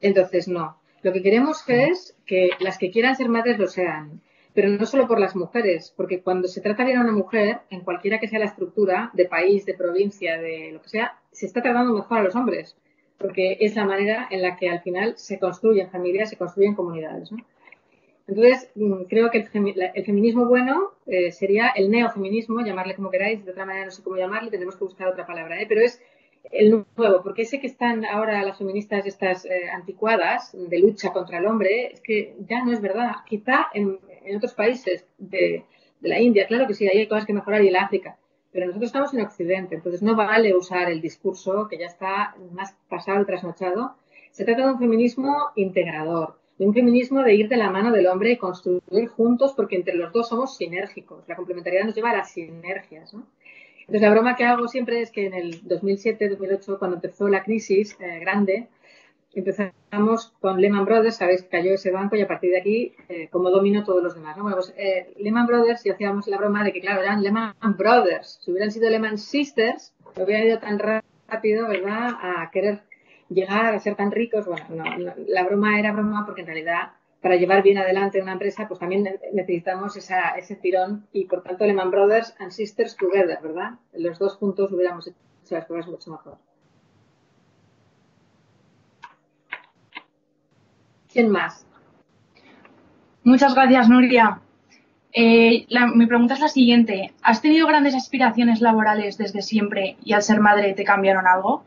[0.00, 0.76] Entonces, no.
[1.02, 4.20] Lo que queremos es que las que quieran ser madres lo sean,
[4.54, 7.80] pero no solo por las mujeres, porque cuando se trata bien a una mujer, en
[7.80, 11.60] cualquiera que sea la estructura, de país, de provincia, de lo que sea, se está
[11.60, 12.76] tratando mejor a los hombres
[13.18, 17.30] porque es la manera en la que al final se construyen familias, se construyen comunidades.
[18.26, 23.50] Entonces, mm, creo que el, feminismo bueno eh, sería el neofeminismo, llamarle como queráis, de
[23.50, 25.66] otra manera no sé cómo llamarle, tendremos que buscar otra palabra, ¿eh?
[25.68, 26.00] pero es
[26.50, 31.38] el nuevo, porque sé que están ahora las feministas estas eh, anticuadas de lucha contra
[31.38, 33.12] el hombre, es que ya no es verdad.
[33.26, 33.98] Quizá en,
[34.36, 35.64] otros países de,
[36.00, 38.16] de, la India, claro que sí, hay cosas que mejorar y en África,
[38.54, 42.76] pero nosotros estamos en Occidente, entonces no vale usar el discurso que ya está más
[42.88, 43.96] pasado y trasnochado.
[44.30, 48.06] Se trata de un feminismo integrador, de un feminismo de ir de la mano del
[48.06, 51.24] hombre y construir juntos, porque entre los dos somos sinérgicos.
[51.26, 53.12] La complementariedad nos lleva a las sinergias.
[53.80, 57.96] Entonces, la broma que hago siempre es que en el 2007-2008, cuando empezó la crisis
[57.98, 58.68] eh, grande,
[59.40, 63.28] empezamos con Lehman Brothers, sabéis que cayó ese banco y a partir de aquí, eh,
[63.30, 64.36] como dominó todos los demás.
[64.36, 64.44] ¿no?
[64.50, 68.40] Pues eh, Lehman Brothers, y hacíamos la broma de que, claro, eran Lehman Brothers.
[68.42, 72.82] Si hubieran sido Lehman Sisters, no hubieran ido tan rápido, ¿verdad?, a querer
[73.28, 74.46] llegar a ser tan ricos.
[74.46, 76.92] Bueno, no, la broma era broma porque en realidad
[77.24, 81.90] para llevar bien adelante una empresa, pues también necesitamos ese tirón y por tanto Lehman
[81.90, 83.78] Brothers and Sisters Together, ¿verdad?
[83.94, 86.36] Los dos juntos hubiéramos hecho las cosas mucho mejor.
[91.14, 91.64] ¿Quién más?
[93.22, 94.40] Muchas gracias, Nuria.
[95.12, 97.14] Eh, mi pregunta es la siguiente.
[97.22, 101.62] ¿Has tenido grandes aspiraciones laborales desde siempre y al ser madre te cambiaron algo?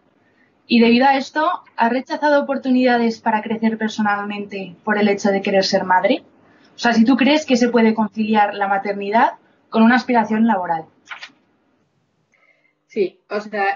[0.67, 5.63] Y debido a esto, ¿has rechazado oportunidades para crecer personalmente por el hecho de querer
[5.63, 6.23] ser madre?
[6.75, 9.35] O sea, si tú crees que se puede conciliar la maternidad
[9.69, 10.83] con una aspiración laboral.
[12.87, 13.75] Sí, o sea,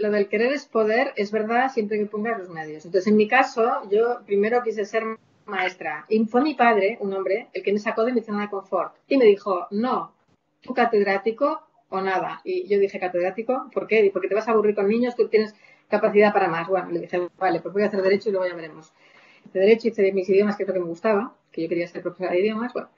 [0.00, 2.84] lo del querer es poder, es verdad, siempre que pongas los medios.
[2.84, 5.02] Entonces, en mi caso, yo primero quise ser
[5.46, 6.04] maestra.
[6.08, 8.94] Y fue mi padre, un hombre, el que me sacó de mi zona de confort.
[9.08, 10.12] Y me dijo, no,
[10.60, 12.42] tú catedrático o nada.
[12.44, 14.08] Y yo dije, catedrático, ¿por qué?
[14.12, 15.54] Porque te vas a aburrir con niños, tú tienes
[15.88, 16.68] capacidad para más.
[16.68, 18.92] Bueno, le dije, vale, pues voy a hacer derecho y luego ya veremos.
[19.46, 22.02] Hice derecho, hice mis idiomas, que es lo que me gustaba, que yo quería ser
[22.02, 22.74] profesora de idiomas.
[22.74, 22.90] Bueno,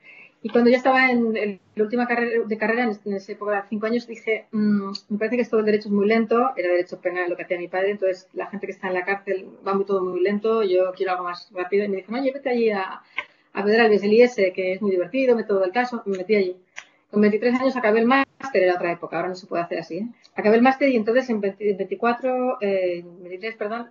[0.44, 4.06] y cuando ya estaba en, la última carrera, de carrera, en, esa época cinco años,
[4.08, 7.36] dije, mm, me parece que esto del derecho es muy lento, era derecho penal lo
[7.36, 10.04] que hacía mi padre, entonces la gente que está en la cárcel va muy todo
[10.04, 13.02] muy lento, yo quiero algo más rápido, y me dijo, no, llévete allí a,
[13.52, 16.56] a Pedralbes, el IS, que es muy divertido, método del caso, me metí allí.
[17.10, 19.98] Con 23 años acabé el máster, era otra época, ahora no se puede hacer así,
[19.98, 20.08] ¿eh?
[20.34, 23.90] Acabé el máster y entonces en 24, eh, 23, perdón,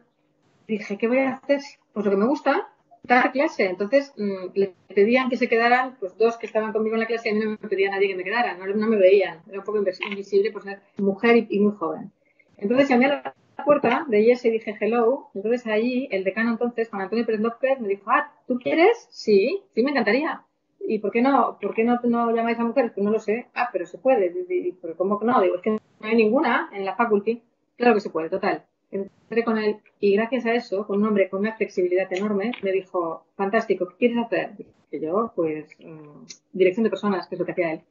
[0.67, 1.61] dije, ¿qué voy a hacer?
[1.93, 2.67] Pues lo que me gusta,
[3.03, 3.65] dar clase.
[3.65, 7.29] Entonces mm, le pedían que se quedaran, pues dos que estaban conmigo en la clase
[7.29, 9.65] y a mí no me pedía nadie que me quedara, no, me veían, era un
[9.65, 12.11] poco invisible por ser mujer y, muy joven.
[12.57, 13.33] Entonces llamé a
[13.65, 15.29] puerta de IES y dije hello.
[15.33, 19.07] Entonces allí el decano entonces, Juan Antonio Pérez me dijo, ah, ¿tú quieres?
[19.09, 20.43] Sí, sí me encantaría.
[20.79, 21.57] ¿Y por qué no?
[21.61, 22.91] ¿Por qué no, no llamáis a mujeres?
[22.93, 23.47] Pues no lo sé.
[23.53, 24.33] Ah, pero se puede.
[24.81, 25.39] ¿Pero cómo que no?
[25.39, 27.43] Digo, es que no hay ninguna en la faculty.
[27.77, 28.65] Claro que se puede, total.
[28.91, 32.71] Entré con él y gracias a eso, con un hombre con una flexibilidad enorme, me
[32.71, 34.51] dijo, fantástico, ¿qué quieres hacer?
[34.89, 37.81] Que yo, pues, mm, dirección de personas, que es lo que hacía él.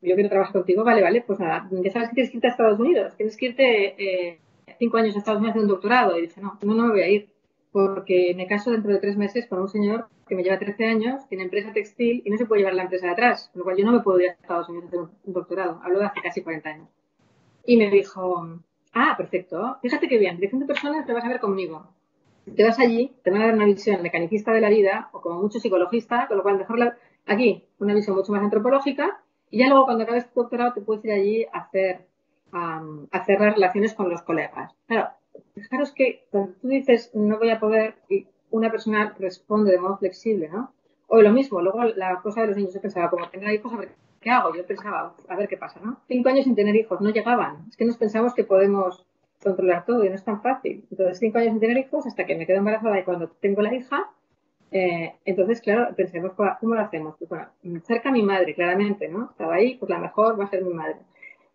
[0.00, 2.50] Yo quiero trabajar contigo, vale, vale, pues nada, ya sabes que tienes que irte a
[2.50, 4.38] Estados Unidos, tienes que irte eh,
[4.78, 6.18] cinco años a Estados Unidos a hacer un doctorado.
[6.18, 7.28] Y dice, no, no, no me voy a ir,
[7.72, 11.28] porque me caso dentro de tres meses con un señor que me lleva 13 años,
[11.28, 13.76] tiene empresa textil y no se puede llevar la empresa de atrás, con lo cual
[13.76, 15.80] yo no me puedo ir a Estados Unidos a hacer un doctorado.
[15.82, 16.88] Hablo de hace casi 40 años.
[17.64, 18.60] Y me dijo,
[18.94, 19.78] Ah, perfecto.
[19.82, 20.36] Fíjate qué bien.
[20.36, 21.86] Dirección de personas te vas a ver conmigo.
[22.56, 25.40] Te vas allí, te van a dar una visión mecanicista de la vida o como
[25.40, 29.20] mucho psicologista, con lo cual mejor aquí una visión mucho más antropológica
[29.50, 32.06] y ya luego cuando acabes tu doctorado te puedes ir allí a hacer,
[32.52, 34.74] las relaciones con los colegas.
[34.86, 35.10] Claro,
[35.54, 39.98] fijaros que cuando tú dices no voy a poder y una persona responde de modo
[39.98, 40.72] flexible, ¿no?
[41.06, 43.76] O lo mismo, luego la cosa de los niños, yo pensaba, como tenga hijos, a
[43.76, 43.90] ver
[44.20, 44.54] ¿qué hago?
[44.54, 46.00] Yo pensaba, a ver qué pasa, ¿no?
[46.08, 47.66] Cinco años sin tener hijos, no llegaban.
[47.68, 49.06] Es que nos pensamos que podemos
[49.42, 50.84] controlar todo y no es tan fácil.
[50.90, 53.74] Entonces, cinco años sin tener hijos hasta que me quedo embarazada y cuando tengo la
[53.74, 54.10] hija,
[54.70, 57.16] eh, entonces, claro, pensemos, ¿cómo lo hacemos?
[57.18, 57.48] Pues bueno,
[57.84, 59.30] cerca a mi madre, claramente, ¿no?
[59.30, 60.96] Estaba ahí, pues la mejor va a ser mi madre.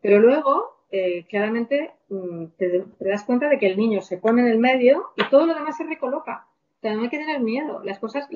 [0.02, 4.48] Pero luego, eh, claramente, mm, te, das cuenta de que el niño se pone en
[4.48, 6.48] el medio y todo lo demás se recoloca.
[6.78, 7.82] O sea, no hay que tener miedo.
[7.84, 8.28] Las cosas,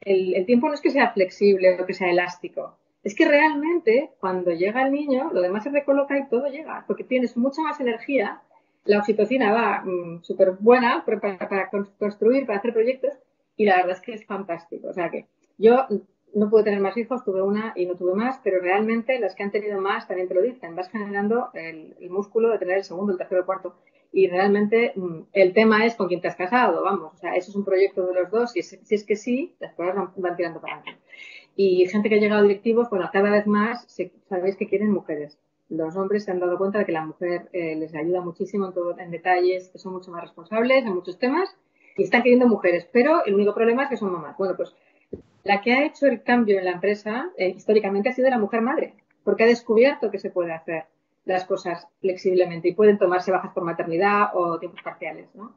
[0.00, 4.10] el, el tiempo no es que sea flexible o que sea elástico es que realmente
[4.20, 7.80] cuando llega el niño, lo demás se recoloca y todo llega, porque tienes mucha más
[7.80, 8.42] energía,
[8.84, 13.14] la oxitocina va mm, súper buena para, construir, para hacer proyectos,
[13.56, 14.88] y la verdad es que es fantástico.
[14.88, 15.26] O sea que
[15.58, 15.86] yo
[16.34, 19.42] no pude tener más hijos, tuve una y no tuve más, pero realmente las que
[19.42, 23.12] han tenido más también te lo dicen, vas generando el, músculo de tener el segundo,
[23.12, 23.76] el tercero, el cuarto.
[24.12, 27.50] Y realmente mm, el tema es con quién te has casado, vamos, o sea, eso
[27.50, 30.36] es un proyecto de los dos, y si, es que sí, las cosas van, van
[30.36, 31.00] tirando para adelante.
[31.54, 33.86] Y gente que ha llegado a directivos, bueno, cada vez más
[34.28, 35.38] sabéis que quieren mujeres.
[35.68, 38.72] Los hombres se han dado cuenta de que la mujer eh, les ayuda muchísimo en,
[38.72, 41.56] todo, en detalles, que son mucho más responsables en muchos temas
[41.96, 44.36] y están queriendo mujeres, pero el único problema es que son mamás.
[44.36, 44.74] Bueno, pues
[45.44, 48.62] la que ha hecho el cambio en la empresa eh, históricamente ha sido la mujer
[48.62, 48.94] madre,
[49.24, 50.84] porque ha descubierto que se puede hacer
[51.24, 55.54] las cosas flexiblemente y pueden tomarse bajas por maternidad o tiempos parciales, ¿no?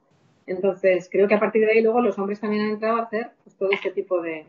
[0.48, 3.32] Entonces, creo que a partir de ahí luego los hombres también han entrado a hacer
[3.44, 4.46] pues, todo este tipo de,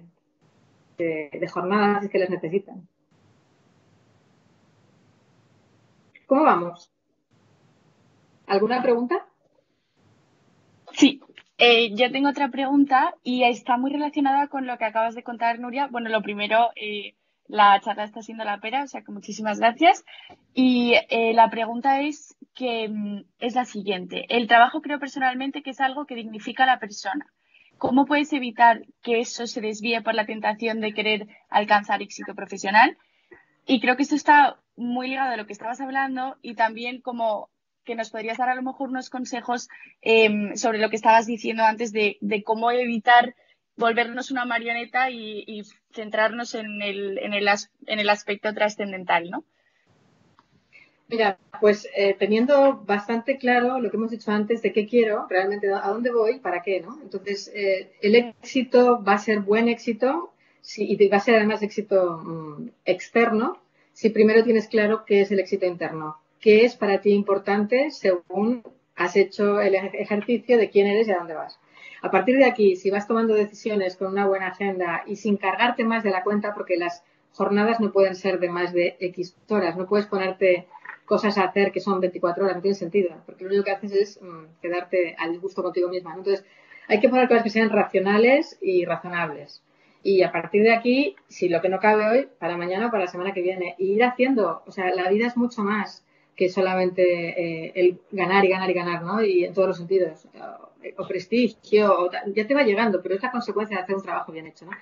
[0.96, 2.88] de, jornadas que les necesitan.
[6.26, 6.90] ¿Cómo vamos?
[8.46, 9.26] ¿Alguna pregunta?
[10.92, 11.20] Sí,
[11.58, 15.58] eh, yo tengo otra pregunta y está muy relacionada con lo que acabas de contar,
[15.58, 15.88] Nuria.
[15.88, 17.14] Bueno, lo primero, eh,
[17.48, 20.04] la charla está siendo la pera, o sea que muchísimas gracias.
[20.54, 24.26] Y eh, la pregunta es que mm, es la siguiente.
[24.28, 27.26] El trabajo creo personalmente que es algo que dignifica a la persona.
[27.78, 32.96] ¿Cómo puedes evitar que eso se desvíe por la tentación de querer alcanzar éxito profesional?
[33.66, 37.50] Y creo que esto está muy ligado a lo que estabas hablando y también como
[37.84, 39.68] que nos podrías dar a lo mejor unos consejos
[40.00, 43.34] em, sobre lo que estabas diciendo antes de, cómo evitar
[43.76, 45.62] volvernos una marioneta y,
[45.92, 49.44] centrarnos en el, en el aspecto trascendental, ¿no?
[51.08, 55.72] Mira, pues eh, teniendo bastante claro lo que hemos dicho antes de qué quiero, realmente
[55.72, 56.98] a dónde voy, para qué, ¿no?
[57.00, 60.32] Entonces, eh, el éxito va a ser buen éxito
[60.76, 63.58] y va a ser además éxito mm, externo
[63.92, 68.62] si primero tienes claro qué es el éxito interno, qué es para ti importante según
[68.94, 71.58] has hecho el ejercicio de quién eres y a dónde vas.
[72.02, 75.84] A partir de aquí, si vas tomando decisiones con una buena agenda y sin cargarte
[75.84, 79.76] más de la cuenta, porque las jornadas no pueden ser de más de X horas,
[79.76, 80.66] no puedes ponerte
[81.06, 83.92] cosas a hacer que son 24 horas, no tiene sentido, porque lo único que haces
[83.92, 86.14] es mm, quedarte al disgusto contigo misma.
[86.14, 86.44] Entonces,
[86.88, 89.62] hay que poner cosas que sean racionales y razonables.
[90.02, 93.04] Y a partir de aquí, si lo que no cabe hoy, para mañana o para
[93.04, 96.04] la semana que viene, y ir haciendo, o sea, la vida es mucho más
[96.36, 99.22] que solamente eh, el ganar y ganar y ganar, ¿no?
[99.22, 100.28] Y en todos los sentidos.
[100.98, 104.30] O, prestigio, o, ya te va llegando, pero es la consecuencia de hacer un trabajo
[104.30, 104.72] bien hecho, ¿no?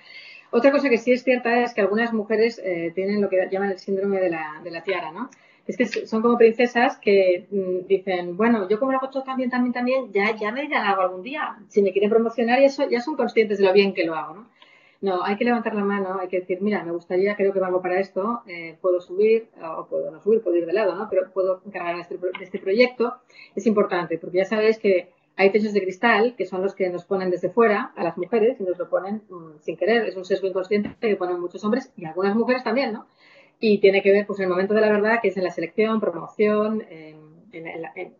[0.51, 3.71] Otra cosa que sí es cierta es que algunas mujeres eh, tienen lo que llaman
[3.71, 5.29] el síndrome de la, de la tiara, ¿no?
[5.67, 9.49] Es que son como princesas que mm, dicen, bueno, yo como lo hago todo también,
[9.49, 11.57] también, también, ya, ya me dirán algo algún día.
[11.69, 14.35] Si me quieren promocionar y eso, ya son conscientes de lo bien que lo hago,
[14.35, 14.55] ¿no?
[15.01, 17.81] No, hay que levantar la mano, hay que decir, mira, me gustaría, creo que valgo
[17.81, 21.07] para esto, eh, puedo subir, o puedo no subir, puedo ir de lado, ¿no?
[21.09, 23.15] Pero puedo encargar este, de este, proyecto.
[23.55, 27.05] Es importante, porque ya sabéis que hay techos de cristal, que son los que nos
[27.05, 30.07] ponen desde fuera a las mujeres y nos lo ponen mm, sin querer.
[30.07, 33.05] Es un sesgo inconsciente que ponen muchos hombres y algunas mujeres también, ¿no?
[33.59, 35.99] Y tiene que ver pues el momento de la verdad que es en la selección,
[35.99, 37.15] promoción, en,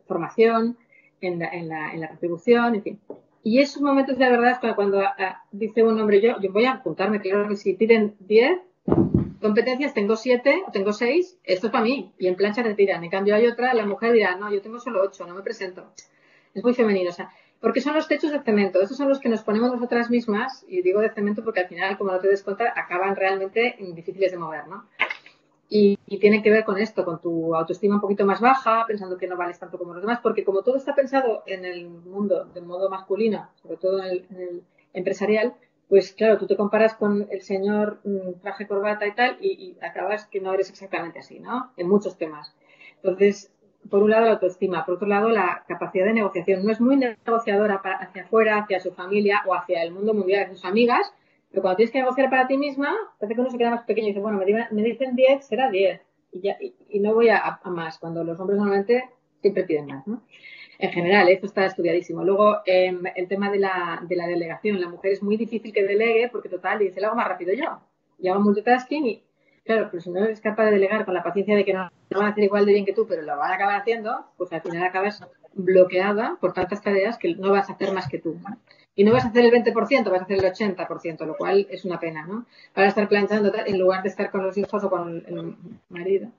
[0.08, 0.78] formación
[1.22, 3.00] en la, en la, en la retribución, en fin.
[3.44, 6.74] Y esos momentos de verdad es cuando, ah, dice un hombre, yo, yo voy a
[6.74, 8.60] apuntarme, claro que si piden 10
[9.40, 12.12] competencias, tengo 7 o tengo 6, esto es para mí.
[12.18, 13.04] Y en plancha te tiran.
[13.04, 15.92] En cambio hay otra, la mujer dirá, no, yo tengo solo 8, no me presento.
[16.56, 17.12] Es muy femenino.
[17.12, 17.30] O sea,
[17.60, 18.82] porque son los techos de cemento.
[18.82, 20.66] Esos son los que nos ponemos nosotras mismas.
[20.68, 24.32] Y digo de cemento porque al final, como no te des cuenta, acaban realmente difíciles
[24.32, 24.86] de mover, ¿no?
[25.70, 29.28] Y, tiene que ver con esto, con tu autoestima un poquito más baja, pensando que
[29.28, 32.62] no vales tanto como los demás, porque como todo está pensado en el mundo de
[32.62, 34.64] modo masculino, sobre todo en el,
[34.94, 35.56] empresarial,
[35.90, 40.26] pues claro, tú te comparas con el señor mm, traje corbata y tal, y, acabas
[40.28, 41.72] que no eres exactamente así, ¿no?
[41.78, 42.56] En muchos temas.
[42.98, 43.52] Entonces,
[43.90, 46.66] por un lado la autoestima, por otro lado la capacidad de negociación.
[46.66, 50.66] No es muy negociadora hacia afuera, hacia su familia o hacia el mundo mundial, sus
[50.66, 51.14] amigas,
[51.56, 54.08] pero cuando tienes que negociar para ti misma, parece que uno se queda más pequeño
[54.08, 54.38] y dice, bueno,
[54.72, 56.02] me, dicen 10, será 10.
[56.90, 60.22] Y, no voy a, más, cuando los hombres normalmente siempre piden más, ¿no?
[60.80, 62.26] En general, esto está estudiadísimo.
[62.26, 64.82] Luego, em, el tema de la, de la delegación.
[64.82, 67.80] La mujer es muy difícil que delegue porque, total, dice, lo hago más rápido yo.
[68.20, 69.24] Y hago multitasking y,
[69.64, 72.20] claro, pero si no eres capaz de delegar con la paciencia de que no, lo
[72.20, 74.52] van a hacer igual de bien que tú, pero lo van a acabar haciendo, pues
[74.52, 78.38] al final acabas bloqueada por tantas tareas que no vas a hacer más que tú.
[78.96, 81.86] Y no vas a hacer el 20%, vas a hacer el 80%, lo cual es
[81.86, 82.46] una pena, ¿no?
[82.74, 85.56] Para estar planchando en lugar de estar con los hijos o con el
[85.90, 86.32] marido.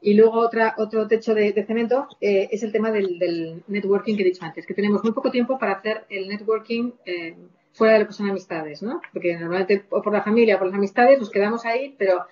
[0.00, 4.26] Y luego otra, otro techo de, cemento eh, es el tema del, networking que he
[4.26, 7.34] dicho antes, que tenemos muy poco tiempo para hacer el networking eh,
[7.72, 9.00] fuera de lo que son amistades, ¿no?
[9.12, 12.26] Porque normalmente por la familia o por las amistades nos quedamos ahí, pero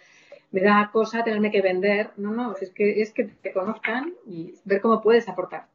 [0.53, 2.11] me da cosa tenerme que vender.
[2.17, 5.67] No, no, es que, es que te conozcan y ver cómo puedes aportar.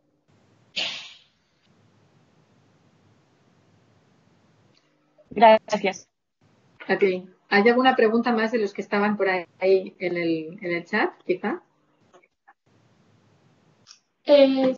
[5.37, 6.09] Gracias.
[6.87, 7.29] A ti.
[7.49, 11.13] ¿Hay alguna pregunta más de los que estaban por ahí en el, en el chat,
[11.27, 11.61] quizá?
[14.25, 14.75] Eh...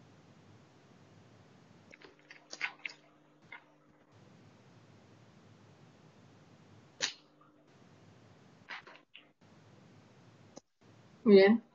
[11.24, 11.69] Muy bien.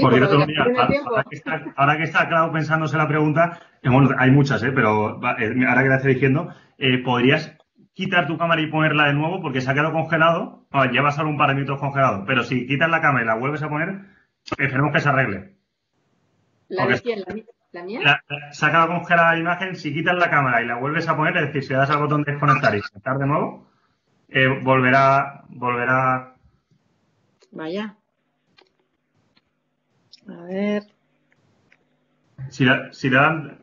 [0.00, 3.60] Por cierto, ahora, que está, ahora que está claro pensándose la pregunta,
[4.18, 4.72] hay muchas, ¿eh?
[4.74, 7.56] pero eh, ahora que la estoy diciendo, eh, ¿podrías
[7.94, 9.40] quitar tu cámara y ponerla de nuevo?
[9.40, 10.66] Porque se ha quedado congelado.
[10.92, 12.24] lleva solo un par de minutos congelado.
[12.26, 14.00] Pero si quitas la cámara y la vuelves a poner,
[14.56, 15.54] esperemos que se arregle.
[16.68, 17.24] ¿La de quién?
[17.72, 18.22] ¿La, mía?
[18.50, 19.76] se ha quedado congelada la imagen.
[19.76, 22.22] Si quitas la cámara y la vuelves a poner, es decir, si das al botón
[22.22, 23.68] de desconectar y saltar de nuevo,
[24.62, 26.34] volverá, volverá.
[27.52, 27.97] Vaya.
[30.28, 30.84] A ver.
[32.50, 33.58] Si la, si la dan,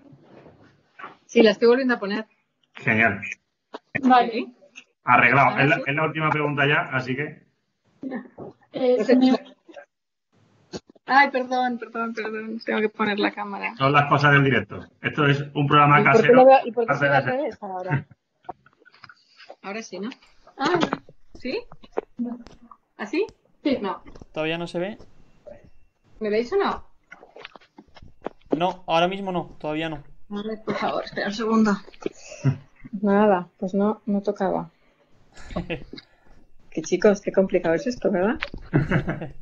[1.36, 2.26] Sí, la estoy volviendo a poner.
[2.76, 3.20] Genial.
[4.04, 4.54] Vale.
[5.04, 5.60] Arreglado.
[5.60, 7.44] Es la, última pregunta ya, así que.
[8.72, 8.98] Eh,
[11.06, 12.60] Ay, perdón, perdón, perdón.
[12.66, 13.76] Tengo que poner la cámara.
[13.78, 14.88] Son las cosas del directo.
[15.02, 16.46] Esto es un programa casero.
[16.64, 17.08] ¿Y por qué se
[17.62, 18.08] ahora?
[19.62, 20.10] ahora sí, ¿no?
[20.58, 20.80] Ah,
[21.34, 21.64] ¿sí?
[22.98, 23.26] ¿Así?
[23.62, 23.78] Sí.
[23.82, 24.02] No.
[24.32, 24.98] ¿Todavía no se ve?
[26.20, 26.84] ¿Me veis o no?
[28.56, 30.04] No, ahora mismo no, todavía no.
[30.30, 31.72] Ver, por favor, espera un segundo.
[33.02, 34.70] Nada, pues no, no tocaba.
[36.72, 38.40] qué chicos, qué complicado es esto, ¿verdad?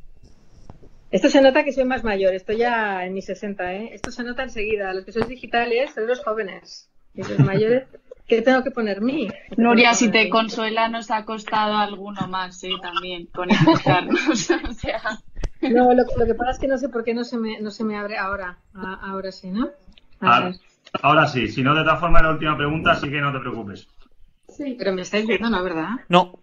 [1.10, 3.90] Esto se nota que soy más mayor, estoy ya en mis 60, ¿eh?
[3.92, 4.92] Esto se nota enseguida.
[4.92, 6.90] Los que sois digitales sois los jóvenes.
[7.14, 7.84] Y los mayores,
[8.26, 9.28] ¿qué tengo que poner mí?
[9.56, 12.70] Nuria, si te consuela, nos ha costado alguno más, ¿eh?
[12.82, 15.20] También, con o sea...
[15.70, 17.84] No, lo, que pasa es que no sé por qué no se me, no se
[17.84, 18.58] me abre ahora.
[18.74, 19.70] ahora sí, ¿no?
[20.20, 20.52] Ah,
[21.02, 23.88] ahora sí, si no, de todas formas, la última pregunta, así que no te preocupes.
[24.48, 25.62] Sí, pero me estáis viendo, ¿no?
[25.62, 25.88] ¿Verdad?
[26.08, 26.38] No.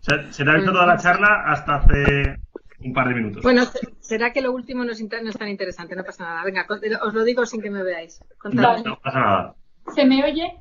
[0.00, 2.38] se, te ha visto toda la charla hasta hace
[2.80, 3.42] un par de minutos.
[3.42, 3.64] Bueno,
[4.00, 6.44] será que lo último no es, tan interesante, no pasa nada.
[6.44, 6.66] Venga,
[7.02, 8.20] os lo digo sin que me veáis.
[8.52, 9.54] No pasa nada.
[9.94, 10.56] ¿Se me oye?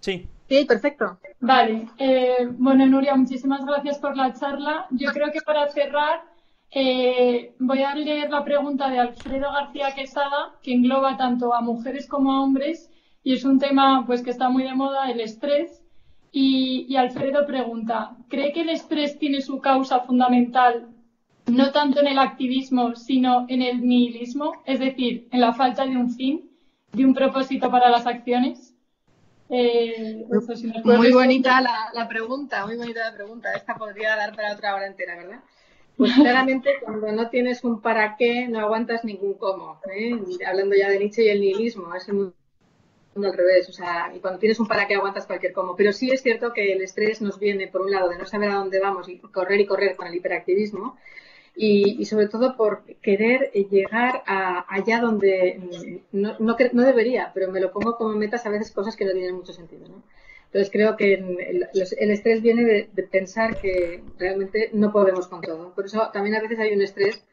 [0.00, 0.28] Sí.
[0.52, 1.18] Sí, perfecto.
[1.40, 1.88] Vale.
[1.96, 4.86] Eh, bueno, Nuria, muchísimas gracias por la charla.
[4.90, 6.24] Yo creo que para cerrar
[6.70, 12.06] eh, voy a leer la pregunta de Alfredo García Quesada, que engloba tanto a mujeres
[12.06, 12.90] como a hombres
[13.24, 15.82] y es un tema pues que está muy de moda, el estrés.
[16.32, 20.88] Y, y Alfredo pregunta, ¿cree que el estrés tiene su causa fundamental
[21.46, 25.96] no tanto en el activismo, sino en el nihilismo, es decir, en la falta de
[25.96, 26.50] un fin,
[26.92, 28.71] de un propósito para las acciones?
[29.54, 30.24] Eh,
[30.82, 33.52] muy bonita la, pregunta, muy bonita la pregunta.
[33.52, 35.40] Esta podría dar para otra hora entera, ¿verdad?
[35.94, 39.78] Pues claramente cuando no tienes un para qué, no aguantas ningún cómo.
[39.94, 40.18] ¿eh?
[40.46, 42.34] Hablando ya de Nietzsche y el nihilismo, es el mundo
[43.14, 43.68] al revés.
[43.68, 45.76] O sea, y cuando tienes un para qué, aguantas cualquier cómo.
[45.76, 48.48] Pero sí es cierto que el estrés nos viene, por un lado, de no saber
[48.50, 50.96] a dónde vamos y correr y correr con el hiperactivismo.
[51.54, 57.60] Y, sobre todo por querer llegar a allá donde no, no, no, debería, pero me
[57.60, 59.86] lo pongo como metas a veces cosas que no tienen mucho sentido.
[59.88, 60.02] ¿no?
[60.46, 65.74] Entonces creo que el, el estrés viene de, pensar que realmente no podemos con todo.
[65.74, 67.24] Por eso también a veces hay un estrés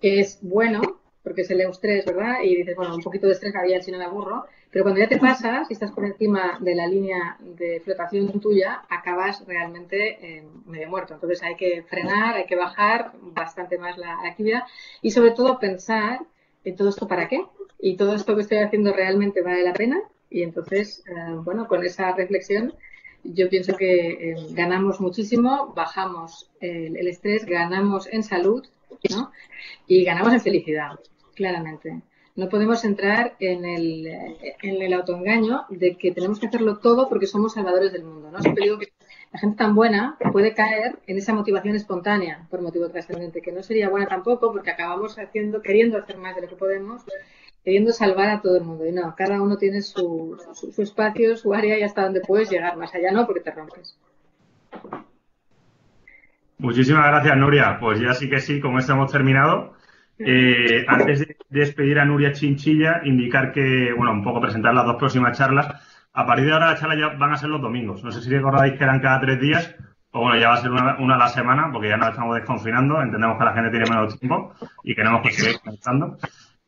[0.00, 2.42] que es bueno, porque es el estrés, ¿verdad?
[2.42, 5.08] Y dices, bueno, un poquito de estrés había si no me aburro, pero cuando ya
[5.08, 10.44] te pasas y estás por encima de la línea de flotación tuya, acabas realmente eh,
[10.66, 11.14] medio muerto.
[11.14, 14.62] Entonces hay que frenar, hay que bajar bastante más la, actividad
[15.02, 16.20] y sobre todo pensar
[16.64, 17.44] en todo esto para qué
[17.78, 20.00] y todo esto que estoy haciendo realmente vale la pena.
[20.30, 22.74] Y entonces, eh, bueno, con esa reflexión
[23.24, 28.66] yo pienso que eh, ganamos muchísimo, bajamos el, estrés, ganamos en salud
[29.86, 30.98] y ganamos en felicidad,
[31.34, 32.02] claramente.
[32.36, 37.26] No podemos entrar en el, en el autoengaño de que tenemos que hacerlo todo porque
[37.26, 38.30] somos salvadores del mundo.
[38.30, 38.40] ¿no?
[38.40, 38.92] Siempre digo que
[39.32, 43.62] la gente tan buena puede caer en esa motivación espontánea por motivo trascendente, que no
[43.62, 47.02] sería buena tampoco porque acabamos haciendo, queriendo hacer más de lo que podemos,
[47.64, 48.86] queriendo salvar a todo el mundo.
[48.86, 52.48] Y no, cada uno tiene su, su, su espacio, su área y hasta donde puedes
[52.48, 52.76] llegar.
[52.76, 53.98] Más allá no, porque te rompes.
[56.60, 57.78] Muchísimas gracias, Nuria.
[57.80, 59.76] Pues ya sí que sí, como esto hemos terminado.
[60.18, 64.96] Eh, antes de despedir a Nuria Chinchilla, indicar que, bueno, un poco presentar las dos
[64.96, 65.68] próximas charlas.
[66.12, 68.04] A partir de ahora las charlas ya van a ser los domingos.
[68.04, 69.74] No sé si recordáis que eran cada tres días,
[70.10, 72.36] o bueno, ya va a ser una, una a la semana, porque ya nos estamos
[72.36, 73.00] desconfinando.
[73.00, 74.52] Entendemos que la gente tiene menos tiempo
[74.84, 76.18] y queremos que siga conectando.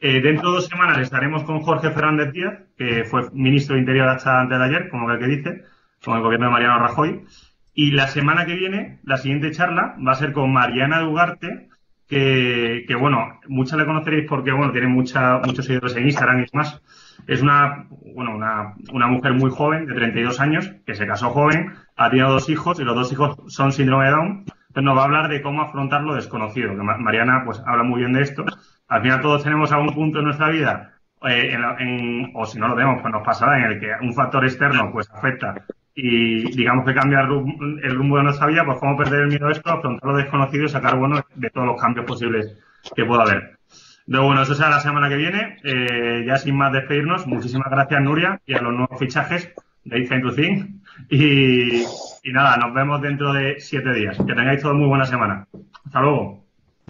[0.01, 4.09] Eh, dentro de dos semanas estaremos con Jorge Fernández Díaz, que fue ministro de Interior
[4.09, 5.65] hasta antes de ayer, como el que dice,
[6.03, 7.27] con el gobierno de Mariano Rajoy.
[7.75, 11.69] Y la semana que viene, la siguiente charla va a ser con Mariana Dugarte,
[12.07, 16.47] que, que bueno, muchas le conoceréis porque, bueno, tiene mucha, muchos seguidores en Instagram y
[16.53, 16.83] demás.
[17.27, 21.73] Es una, bueno, una, una mujer muy joven, de 32 años, que se casó joven,
[21.97, 24.45] ha tenido dos hijos y los dos hijos son síndrome de Down.
[24.69, 28.01] Entonces nos va a hablar de cómo afrontar lo desconocido, que Mariana pues habla muy
[28.01, 28.45] bien de esto.
[28.89, 30.93] Al final todos tenemos algún punto en nuestra vida
[31.29, 34.13] eh, en, en, o si no lo vemos, pues nos pasará en el que un
[34.13, 35.55] factor externo pues afecta
[35.95, 39.29] y digamos que cambia el rumbo, el rumbo de nuestra vida, pues cómo perder el
[39.29, 42.57] miedo a esto, afrontar lo desconocido y sacar bueno de todos los cambios posibles
[42.95, 43.59] que pueda haber.
[44.07, 45.57] Luego, bueno, eso será la semana que viene.
[45.63, 49.53] Eh, ya sin más despedirnos, muchísimas gracias Nuria y a los nuevos fichajes
[49.85, 50.83] de It's to Think.
[51.09, 54.17] Y, y nada, nos vemos dentro de siete días.
[54.17, 55.47] Que tengáis todos muy buena semana.
[55.85, 56.45] Hasta luego.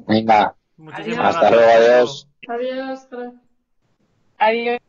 [0.09, 0.55] Venga.
[0.77, 2.29] Muchísimas Hasta luego, adiós.
[2.49, 3.09] Adiós.
[4.39, 4.82] Adiós.